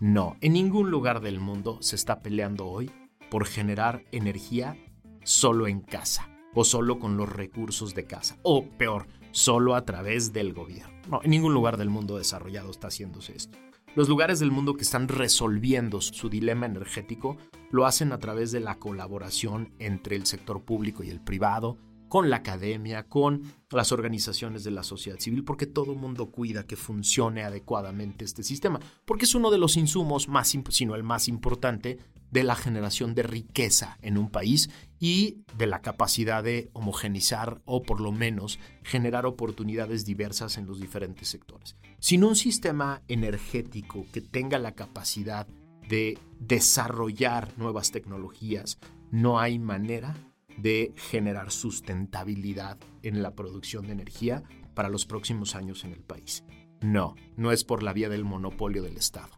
No, 0.00 0.36
en 0.40 0.52
ningún 0.52 0.90
lugar 0.90 1.20
del 1.20 1.40
mundo 1.40 1.78
se 1.80 1.96
está 1.96 2.20
peleando 2.20 2.66
hoy 2.66 2.90
por 3.30 3.46
generar 3.46 4.04
energía 4.12 4.76
solo 5.24 5.66
en 5.66 5.80
casa 5.80 6.28
o 6.54 6.64
solo 6.64 6.98
con 6.98 7.16
los 7.16 7.28
recursos 7.28 7.94
de 7.94 8.04
casa, 8.04 8.38
o 8.42 8.64
peor, 8.64 9.06
solo 9.30 9.74
a 9.74 9.84
través 9.84 10.32
del 10.32 10.54
gobierno. 10.54 10.92
No, 11.08 11.20
en 11.22 11.30
ningún 11.30 11.54
lugar 11.54 11.76
del 11.76 11.90
mundo 11.90 12.16
desarrollado 12.16 12.70
está 12.70 12.88
haciéndose 12.88 13.36
esto. 13.36 13.58
Los 13.94 14.08
lugares 14.08 14.38
del 14.38 14.50
mundo 14.50 14.74
que 14.74 14.82
están 14.82 15.08
resolviendo 15.08 16.00
su 16.00 16.28
dilema 16.28 16.66
energético 16.66 17.36
lo 17.70 17.86
hacen 17.86 18.12
a 18.12 18.18
través 18.18 18.52
de 18.52 18.60
la 18.60 18.78
colaboración 18.78 19.72
entre 19.78 20.16
el 20.16 20.26
sector 20.26 20.62
público 20.62 21.02
y 21.02 21.10
el 21.10 21.20
privado, 21.20 21.78
con 22.08 22.30
la 22.30 22.36
academia, 22.36 23.04
con 23.04 23.42
las 23.70 23.92
organizaciones 23.92 24.64
de 24.64 24.70
la 24.70 24.82
sociedad 24.82 25.18
civil, 25.18 25.44
porque 25.44 25.66
todo 25.66 25.92
el 25.92 25.98
mundo 25.98 26.30
cuida 26.30 26.66
que 26.66 26.76
funcione 26.76 27.42
adecuadamente 27.44 28.24
este 28.24 28.42
sistema, 28.42 28.80
porque 29.04 29.26
es 29.26 29.34
uno 29.34 29.50
de 29.50 29.58
los 29.58 29.76
insumos 29.76 30.28
más, 30.28 30.56
sino 30.70 30.94
el 30.94 31.02
más 31.02 31.28
importante 31.28 31.98
de 32.30 32.44
la 32.44 32.56
generación 32.56 33.14
de 33.14 33.22
riqueza 33.22 33.98
en 34.02 34.18
un 34.18 34.30
país 34.30 34.70
y 34.98 35.38
de 35.56 35.66
la 35.66 35.80
capacidad 35.80 36.42
de 36.44 36.70
homogenizar 36.72 37.60
o 37.64 37.82
por 37.82 38.00
lo 38.00 38.12
menos 38.12 38.58
generar 38.82 39.26
oportunidades 39.26 40.04
diversas 40.04 40.58
en 40.58 40.66
los 40.66 40.80
diferentes 40.80 41.28
sectores. 41.28 41.76
Sin 41.98 42.24
un 42.24 42.36
sistema 42.36 43.02
energético 43.08 44.06
que 44.12 44.20
tenga 44.20 44.58
la 44.58 44.72
capacidad 44.72 45.46
de 45.88 46.18
desarrollar 46.38 47.56
nuevas 47.56 47.90
tecnologías, 47.90 48.78
no 49.10 49.40
hay 49.40 49.58
manera 49.58 50.14
de 50.58 50.92
generar 50.96 51.50
sustentabilidad 51.50 52.78
en 53.02 53.22
la 53.22 53.34
producción 53.34 53.86
de 53.86 53.92
energía 53.92 54.42
para 54.74 54.88
los 54.88 55.06
próximos 55.06 55.54
años 55.54 55.84
en 55.84 55.92
el 55.92 56.02
país. 56.02 56.44
No, 56.80 57.14
no 57.36 57.52
es 57.52 57.64
por 57.64 57.82
la 57.82 57.92
vía 57.92 58.08
del 58.08 58.24
monopolio 58.24 58.82
del 58.82 58.96
Estado. 58.96 59.30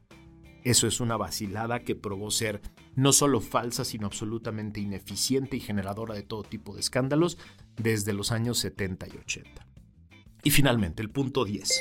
Eso 0.65 0.87
es 0.87 1.01
una 1.01 1.17
vacilada 1.17 1.81
que 1.81 1.95
probó 1.95 2.31
ser 2.31 2.61
no 2.95 3.13
solo 3.13 3.41
falsa, 3.41 3.85
sino 3.85 4.07
absolutamente 4.07 4.81
ineficiente 4.81 5.57
y 5.57 5.61
generadora 5.61 6.15
de 6.15 6.23
todo 6.23 6.43
tipo 6.43 6.75
de 6.75 6.81
escándalos 6.81 7.39
desde 7.77 8.13
los 8.13 8.31
años 8.31 8.59
70 8.59 9.07
y 9.09 9.17
80. 9.17 9.67
Y 10.43 10.51
finalmente, 10.51 11.03
el 11.03 11.11
punto 11.11 11.45
10. 11.45 11.81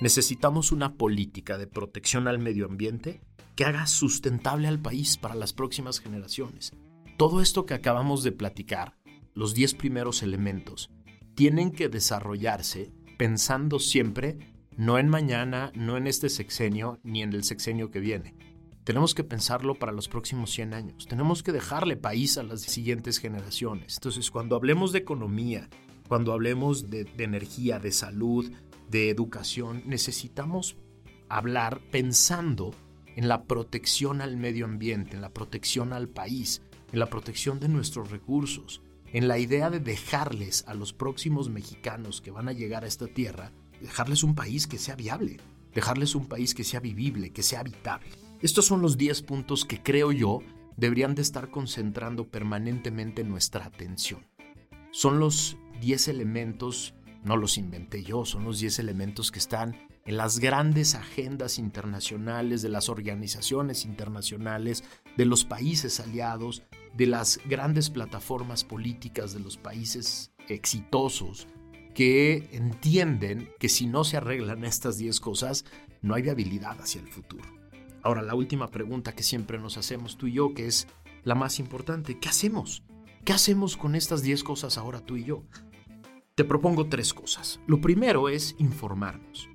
Necesitamos 0.00 0.72
una 0.72 0.94
política 0.94 1.58
de 1.58 1.66
protección 1.66 2.28
al 2.28 2.38
medio 2.38 2.66
ambiente 2.66 3.20
que 3.56 3.64
haga 3.64 3.86
sustentable 3.86 4.68
al 4.68 4.80
país 4.80 5.16
para 5.16 5.34
las 5.34 5.52
próximas 5.52 6.00
generaciones. 6.00 6.72
Todo 7.16 7.40
esto 7.40 7.66
que 7.66 7.74
acabamos 7.74 8.22
de 8.22 8.32
platicar, 8.32 8.96
los 9.34 9.54
10 9.54 9.74
primeros 9.74 10.22
elementos, 10.22 10.90
tienen 11.34 11.70
que 11.70 11.88
desarrollarse 11.88 12.92
pensando 13.18 13.78
siempre 13.78 14.38
no 14.76 14.98
en 14.98 15.08
mañana, 15.08 15.70
no 15.74 15.96
en 15.96 16.06
este 16.06 16.28
sexenio, 16.28 16.98
ni 17.02 17.22
en 17.22 17.32
el 17.32 17.44
sexenio 17.44 17.90
que 17.90 18.00
viene. 18.00 18.34
Tenemos 18.84 19.14
que 19.14 19.22
pensarlo 19.22 19.74
para 19.78 19.92
los 19.92 20.08
próximos 20.08 20.50
100 20.50 20.74
años. 20.74 21.06
Tenemos 21.06 21.42
que 21.42 21.52
dejarle 21.52 21.96
país 21.96 22.36
a 22.36 22.42
las 22.42 22.62
siguientes 22.62 23.18
generaciones. 23.18 23.96
Entonces, 23.98 24.30
cuando 24.30 24.56
hablemos 24.56 24.92
de 24.92 24.98
economía, 24.98 25.68
cuando 26.08 26.32
hablemos 26.32 26.90
de, 26.90 27.04
de 27.04 27.24
energía, 27.24 27.78
de 27.78 27.92
salud, 27.92 28.50
de 28.90 29.08
educación, 29.08 29.82
necesitamos 29.86 30.76
hablar 31.28 31.80
pensando 31.90 32.72
en 33.14 33.28
la 33.28 33.44
protección 33.44 34.20
al 34.20 34.36
medio 34.36 34.64
ambiente, 34.64 35.14
en 35.14 35.22
la 35.22 35.30
protección 35.30 35.92
al 35.92 36.08
país, 36.08 36.62
en 36.92 36.98
la 36.98 37.06
protección 37.06 37.58
de 37.58 37.68
nuestros 37.68 38.10
recursos, 38.10 38.82
en 39.12 39.28
la 39.28 39.38
idea 39.38 39.70
de 39.70 39.80
dejarles 39.80 40.64
a 40.66 40.74
los 40.74 40.92
próximos 40.92 41.48
mexicanos 41.48 42.20
que 42.20 42.30
van 42.30 42.48
a 42.48 42.52
llegar 42.52 42.84
a 42.84 42.86
esta 42.86 43.06
tierra 43.06 43.52
dejarles 43.82 44.22
un 44.22 44.34
país 44.34 44.66
que 44.66 44.78
sea 44.78 44.94
viable, 44.94 45.38
dejarles 45.74 46.14
un 46.14 46.26
país 46.26 46.54
que 46.54 46.64
sea 46.64 46.80
vivible, 46.80 47.32
que 47.32 47.42
sea 47.42 47.60
habitable. 47.60 48.08
Estos 48.40 48.64
son 48.64 48.80
los 48.80 48.96
10 48.96 49.22
puntos 49.22 49.64
que 49.64 49.82
creo 49.82 50.12
yo 50.12 50.40
deberían 50.76 51.14
de 51.14 51.22
estar 51.22 51.50
concentrando 51.50 52.28
permanentemente 52.28 53.24
nuestra 53.24 53.66
atención. 53.66 54.26
Son 54.90 55.18
los 55.18 55.56
10 55.80 56.08
elementos, 56.08 56.94
no 57.24 57.36
los 57.36 57.58
inventé 57.58 58.02
yo, 58.02 58.24
son 58.24 58.44
los 58.44 58.60
10 58.60 58.78
elementos 58.78 59.30
que 59.30 59.38
están 59.38 59.88
en 60.04 60.16
las 60.16 60.38
grandes 60.38 60.94
agendas 60.94 61.58
internacionales, 61.58 62.62
de 62.62 62.68
las 62.68 62.88
organizaciones 62.88 63.84
internacionales, 63.84 64.82
de 65.16 65.24
los 65.24 65.44
países 65.44 66.00
aliados, 66.00 66.62
de 66.94 67.06
las 67.06 67.40
grandes 67.46 67.90
plataformas 67.90 68.64
políticas 68.64 69.32
de 69.32 69.40
los 69.40 69.56
países 69.56 70.32
exitosos, 70.48 71.46
que 71.94 72.48
entienden 72.52 73.50
que 73.58 73.68
si 73.68 73.86
no 73.86 74.04
se 74.04 74.16
arreglan 74.16 74.64
estas 74.64 74.98
10 74.98 75.20
cosas, 75.20 75.64
no 76.00 76.14
hay 76.14 76.22
viabilidad 76.22 76.80
hacia 76.80 77.00
el 77.00 77.08
futuro. 77.08 77.44
Ahora, 78.02 78.22
la 78.22 78.34
última 78.34 78.70
pregunta 78.70 79.14
que 79.14 79.22
siempre 79.22 79.58
nos 79.58 79.76
hacemos 79.76 80.16
tú 80.16 80.26
y 80.26 80.32
yo, 80.32 80.54
que 80.54 80.66
es 80.66 80.88
la 81.22 81.34
más 81.34 81.58
importante, 81.58 82.18
¿qué 82.18 82.28
hacemos? 82.28 82.82
¿Qué 83.24 83.32
hacemos 83.32 83.76
con 83.76 83.94
estas 83.94 84.22
10 84.22 84.42
cosas 84.42 84.78
ahora 84.78 85.00
tú 85.00 85.16
y 85.16 85.24
yo? 85.24 85.44
Te 86.34 86.44
propongo 86.44 86.88
tres 86.88 87.14
cosas. 87.14 87.60
Lo 87.66 87.80
primero 87.80 88.28
es 88.28 88.56
informarnos. 88.58 89.48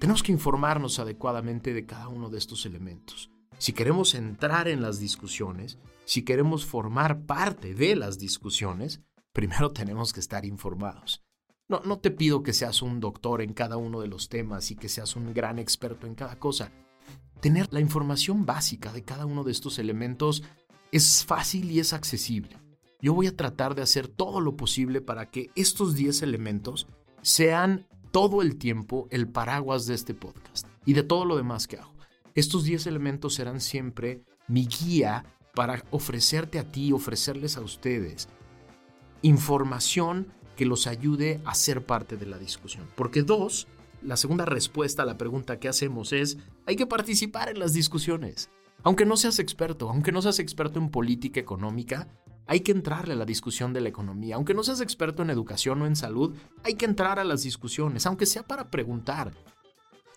Tenemos 0.00 0.22
que 0.22 0.32
informarnos 0.32 0.98
adecuadamente 0.98 1.74
de 1.74 1.86
cada 1.86 2.08
uno 2.08 2.30
de 2.30 2.38
estos 2.38 2.66
elementos. 2.66 3.30
Si 3.58 3.72
queremos 3.72 4.14
entrar 4.14 4.66
en 4.66 4.82
las 4.82 4.98
discusiones, 4.98 5.78
si 6.04 6.24
queremos 6.24 6.64
formar 6.64 7.24
parte 7.24 7.74
de 7.74 7.96
las 7.96 8.18
discusiones, 8.18 9.00
primero 9.32 9.70
tenemos 9.72 10.12
que 10.12 10.20
estar 10.20 10.44
informados. 10.44 11.22
No, 11.68 11.80
no 11.84 11.98
te 11.98 12.10
pido 12.10 12.42
que 12.42 12.52
seas 12.52 12.82
un 12.82 13.00
doctor 13.00 13.40
en 13.40 13.54
cada 13.54 13.76
uno 13.76 14.00
de 14.00 14.08
los 14.08 14.28
temas 14.28 14.70
y 14.70 14.76
que 14.76 14.88
seas 14.88 15.16
un 15.16 15.32
gran 15.32 15.58
experto 15.58 16.06
en 16.06 16.14
cada 16.14 16.38
cosa. 16.38 16.70
Tener 17.40 17.72
la 17.72 17.80
información 17.80 18.44
básica 18.44 18.92
de 18.92 19.02
cada 19.02 19.26
uno 19.26 19.42
de 19.42 19.52
estos 19.52 19.78
elementos 19.78 20.42
es 20.92 21.24
fácil 21.24 21.70
y 21.70 21.80
es 21.80 21.92
accesible. 21.92 22.56
Yo 23.00 23.14
voy 23.14 23.26
a 23.26 23.36
tratar 23.36 23.74
de 23.74 23.82
hacer 23.82 24.06
todo 24.06 24.40
lo 24.40 24.56
posible 24.56 25.00
para 25.00 25.30
que 25.30 25.50
estos 25.56 25.96
10 25.96 26.22
elementos 26.22 26.86
sean 27.22 27.88
todo 28.12 28.42
el 28.42 28.58
tiempo 28.58 29.08
el 29.10 29.26
paraguas 29.28 29.86
de 29.86 29.94
este 29.94 30.14
podcast 30.14 30.68
y 30.86 30.92
de 30.92 31.02
todo 31.02 31.24
lo 31.24 31.36
demás 31.36 31.66
que 31.66 31.78
hago. 31.78 31.92
Estos 32.34 32.62
10 32.64 32.86
elementos 32.86 33.34
serán 33.34 33.60
siempre 33.60 34.22
mi 34.46 34.66
guía 34.66 35.24
para 35.54 35.84
ofrecerte 35.90 36.58
a 36.58 36.64
ti, 36.64 36.92
ofrecerles 36.92 37.56
a 37.56 37.60
ustedes 37.60 38.28
información 39.22 40.32
que 40.56 40.66
los 40.66 40.86
ayude 40.86 41.40
a 41.44 41.54
ser 41.54 41.86
parte 41.86 42.16
de 42.16 42.26
la 42.26 42.38
discusión. 42.38 42.86
Porque 42.94 43.22
dos, 43.22 43.68
la 44.02 44.16
segunda 44.16 44.44
respuesta 44.44 45.02
a 45.02 45.06
la 45.06 45.16
pregunta 45.16 45.58
que 45.58 45.68
hacemos 45.68 46.12
es, 46.12 46.38
hay 46.66 46.76
que 46.76 46.86
participar 46.86 47.48
en 47.48 47.58
las 47.58 47.72
discusiones. 47.72 48.50
Aunque 48.82 49.06
no 49.06 49.16
seas 49.16 49.38
experto, 49.38 49.88
aunque 49.88 50.12
no 50.12 50.20
seas 50.20 50.40
experto 50.40 50.78
en 50.78 50.90
política 50.90 51.40
económica, 51.40 52.08
hay 52.46 52.60
que 52.60 52.72
entrarle 52.72 53.14
a 53.14 53.16
la 53.16 53.24
discusión 53.24 53.72
de 53.72 53.80
la 53.80 53.88
economía. 53.88 54.34
Aunque 54.34 54.54
no 54.54 54.64
seas 54.64 54.80
experto 54.80 55.22
en 55.22 55.30
educación 55.30 55.80
o 55.80 55.86
en 55.86 55.96
salud, 55.96 56.34
hay 56.64 56.74
que 56.74 56.84
entrar 56.84 57.18
a 57.18 57.24
las 57.24 57.44
discusiones, 57.44 58.04
aunque 58.06 58.26
sea 58.26 58.42
para 58.42 58.70
preguntar. 58.70 59.32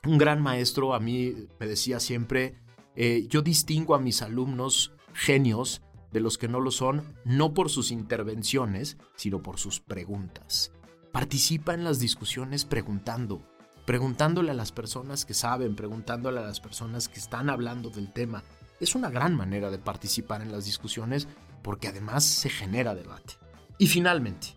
Un 0.06 0.18
gran 0.18 0.42
maestro 0.42 0.94
a 0.94 1.00
mí 1.00 1.48
me 1.60 1.68
decía 1.68 2.00
siempre, 2.00 2.56
eh, 2.96 3.28
yo 3.30 3.42
distingo 3.42 3.94
a 3.94 4.00
mis 4.00 4.22
alumnos 4.22 4.95
genios 5.16 5.82
de 6.12 6.20
los 6.20 6.38
que 6.38 6.48
no 6.48 6.60
lo 6.60 6.72
son, 6.72 7.16
no 7.24 7.54
por 7.54 7.70
sus 7.70 7.92
intervenciones, 7.92 8.98
sino 9.16 9.42
por 9.42 9.58
sus 9.58 9.80
preguntas. 9.80 10.72
Participa 11.12 11.74
en 11.74 11.84
las 11.84 12.00
discusiones 12.00 12.66
preguntando, 12.66 13.42
preguntándole 13.86 14.52
a 14.52 14.56
las 14.56 14.72
personas 14.72 15.26
que 15.26 15.34
saben, 15.34 15.76
preguntándole 15.76 16.40
a 16.40 16.46
las 16.46 16.60
personas 16.60 17.08
que 17.08 17.20
están 17.20 17.50
hablando 17.50 17.90
del 17.90 18.12
tema. 18.12 18.44
Es 18.80 18.96
una 18.96 19.10
gran 19.10 19.36
manera 19.36 19.72
de 19.72 19.78
participar 19.78 20.42
en 20.42 20.52
las 20.52 20.66
discusiones 20.66 21.28
porque 21.64 21.88
además 21.88 22.26
se 22.26 22.50
genera 22.50 22.94
debate. 22.94 23.34
Y 23.78 23.88
finalmente, 23.88 24.48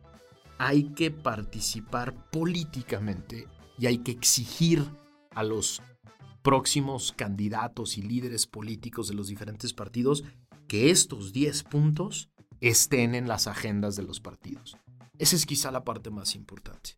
hay 0.59 0.85
que 0.94 1.11
participar 1.11 2.31
políticamente 2.31 3.47
y 3.79 3.87
hay 3.87 3.99
que 3.99 4.11
exigir 4.11 4.85
a 5.31 5.44
los 5.44 5.81
próximos 6.42 7.12
candidatos 7.12 7.99
y 7.99 8.03
líderes 8.03 8.47
políticos 8.47 9.09
de 9.09 9.14
los 9.14 9.29
diferentes 9.29 9.73
partidos 9.73 10.25
que 10.68 10.90
estos 10.90 11.33
10 11.33 11.64
puntos 11.64 12.28
estén 12.61 13.14
en 13.14 13.26
las 13.26 13.46
agendas 13.46 13.96
de 13.96 14.02
los 14.02 14.20
partidos. 14.20 14.76
Esa 15.18 15.35
es 15.35 15.46
quizá 15.46 15.70
la 15.72 15.85
parte 15.85 16.11
más 16.11 16.35
importante. 16.37 16.90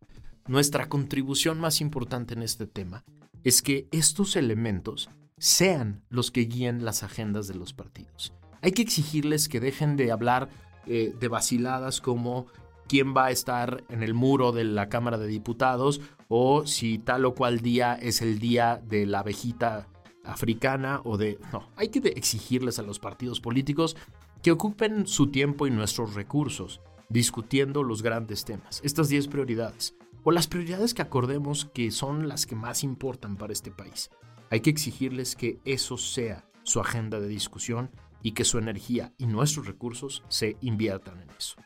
Nuestra 0.47 0.89
contribución 0.89 1.61
más 1.61 1.81
importante 1.81 2.35
en 2.35 2.43
este 2.43 2.67
tema 2.67 3.05
es 3.45 3.63
que 3.63 3.89
estos 3.93 4.37
elementos 4.37 5.09
sean 5.39 6.03
los 6.11 6.31
que 6.31 6.43
guíen 6.43 6.85
las 6.85 7.03
agendas 7.03 7.47
de 7.47 7.55
los 7.55 7.73
partidos. 7.73 8.35
Hay 8.61 8.73
que 8.73 8.83
exigirles 8.83 9.49
que 9.49 9.61
dejen 9.61 9.97
de 9.97 10.13
hablar 10.13 10.51
eh, 10.87 11.15
de 11.19 11.29
vaciladas 11.29 12.01
como 12.01 12.47
quién 12.89 13.15
va 13.17 13.27
a 13.27 13.31
estar 13.31 13.85
en 13.89 14.03
el 14.03 14.13
muro 14.13 14.53
de 14.53 14.65
la 14.65 14.89
Cámara 14.89 15.17
de 15.17 15.29
Diputados 15.29 16.01
o 16.29 16.67
si 16.67 16.99
tal 16.99 17.25
o 17.25 17.35
cual 17.35 17.61
día 17.61 17.95
es 17.95 18.21
el 18.21 18.39
día 18.39 18.83
de 18.85 19.07
la 19.07 19.21
abejita 19.21 19.89
africana 20.25 21.01
o 21.05 21.17
de... 21.17 21.39
No, 21.53 21.69
hay 21.77 21.89
que 21.89 22.01
exigirles 22.11 22.79
a 22.79 22.83
los 22.83 22.99
partidos 22.99 23.41
políticos 23.41 23.97
que 24.43 24.53
ocupen 24.53 25.07
su 25.07 25.31
tiempo 25.31 25.67
y 25.67 25.71
nuestros 25.71 26.15
recursos 26.15 26.81
discutiendo 27.09 27.83
los 27.83 28.03
grandes 28.03 28.45
temas, 28.45 28.81
estas 28.85 29.09
10 29.09 29.29
prioridades, 29.29 29.95
o 30.23 30.31
las 30.31 30.47
prioridades 30.47 30.95
que 30.95 31.03
acordemos 31.03 31.67
que 31.75 31.91
son 31.91 32.29
las 32.29 32.47
que 32.47 32.55
más 32.55 32.85
importan 32.85 33.37
para 33.37 33.53
este 33.53 33.71
país. 33.71 34.11
Hay 34.51 34.61
que 34.61 34.71
exigirles 34.71 35.37
que 35.37 35.59
eso 35.65 35.99
sea 35.99 36.45
su 36.63 36.81
agenda 36.81 37.21
de 37.21 37.29
discusión 37.29 37.91
y 38.23 38.33
que 38.33 38.45
su 38.45 38.59
energía 38.59 39.13
y 39.19 39.27
nuestros 39.27 39.67
recursos 39.67 40.23
se 40.29 40.57
inviertan 40.61 41.21
en 41.21 41.31
eso. 41.31 41.57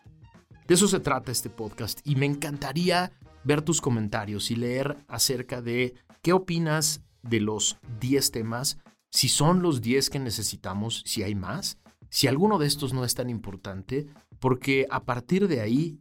De 0.67 0.75
eso 0.75 0.89
se 0.89 1.01
trata 1.01 1.31
este 1.31 1.51
podcast 1.51 2.01
y 2.05 2.17
me 2.17 2.27
encantaría 2.27 3.13
ver 3.45 3.63
tus 3.63 3.81
comentarios 3.81 4.51
y 4.51 4.57
leer 4.57 4.97
acerca 5.09 5.61
de 5.61 5.95
qué 6.23 6.33
opinas 6.33 7.03
de 7.29 7.41
los 7.41 7.79
10 8.01 8.31
temas, 8.31 8.79
si 9.11 9.29
son 9.29 9.63
los 9.63 9.81
10 9.81 10.11
que 10.11 10.19
necesitamos, 10.19 11.03
si 11.07 11.23
hay 11.23 11.35
más, 11.35 11.79
si 12.11 12.27
alguno 12.27 12.59
de 12.59 12.67
estos 12.67 12.93
no 12.93 13.05
es 13.05 13.15
tan 13.15 13.31
importante, 13.31 14.07
porque 14.39 14.87
a 14.91 15.05
partir 15.05 15.49
de 15.49 15.61
ahí 15.61 15.99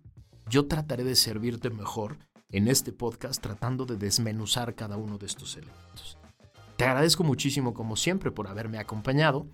yo 0.50 0.68
trataré 0.68 1.04
de 1.04 1.16
servirte 1.16 1.70
mejor 1.70 2.18
en 2.50 2.68
este 2.68 2.92
podcast 2.92 3.42
tratando 3.42 3.86
de 3.86 3.98
desmenuzar 3.98 4.76
cada 4.76 4.98
uno 4.98 5.18
de 5.18 5.26
estos 5.26 5.56
elementos. 5.58 6.18
Te 6.78 6.86
agradezco 6.86 7.24
muchísimo 7.24 7.74
como 7.74 7.96
siempre 7.96 8.32
por 8.32 8.48
haberme 8.48 8.78
acompañado 8.78 9.48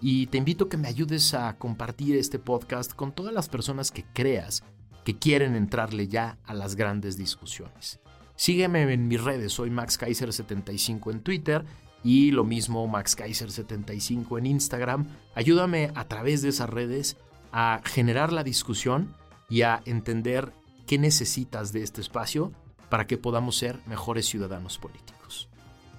y 0.00 0.26
te 0.26 0.38
invito 0.38 0.66
a 0.66 0.68
que 0.68 0.76
me 0.76 0.88
ayudes 0.88 1.34
a 1.34 1.56
compartir 1.56 2.16
este 2.16 2.38
podcast 2.38 2.92
con 2.92 3.12
todas 3.12 3.32
las 3.32 3.48
personas 3.48 3.90
que 3.90 4.04
creas 4.12 4.62
que 5.04 5.18
quieren 5.18 5.54
entrarle 5.54 6.08
ya 6.08 6.38
a 6.44 6.54
las 6.54 6.76
grandes 6.76 7.16
discusiones. 7.16 8.00
Sígueme 8.36 8.92
en 8.92 9.08
mis 9.08 9.22
redes, 9.22 9.52
soy 9.52 9.70
Max 9.70 9.98
Kaiser75 9.98 11.12
en 11.12 11.20
Twitter 11.20 11.64
y 12.02 12.32
lo 12.32 12.44
mismo 12.44 12.86
Max 12.86 13.16
Kaiser75 13.16 14.38
en 14.38 14.46
Instagram. 14.46 15.06
Ayúdame 15.34 15.90
a 15.94 16.06
través 16.06 16.42
de 16.42 16.48
esas 16.48 16.68
redes 16.68 17.16
a 17.52 17.80
generar 17.84 18.32
la 18.32 18.42
discusión 18.42 19.14
y 19.48 19.62
a 19.62 19.82
entender 19.86 20.52
qué 20.86 20.98
necesitas 20.98 21.72
de 21.72 21.82
este 21.82 22.00
espacio 22.00 22.52
para 22.88 23.06
que 23.06 23.16
podamos 23.16 23.56
ser 23.56 23.78
mejores 23.86 24.26
ciudadanos 24.26 24.78
políticos. 24.78 25.48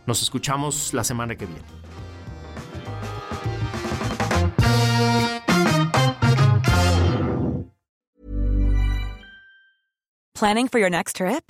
Nos 0.06 0.22
escuchamos 0.22 0.94
la 0.94 1.04
semana 1.04 1.36
que 1.36 1.46
viene. 1.46 1.64
Planning 10.34 10.68
for 10.68 10.80
your 10.80 10.92
next 10.92 11.16
trip? 11.16 11.50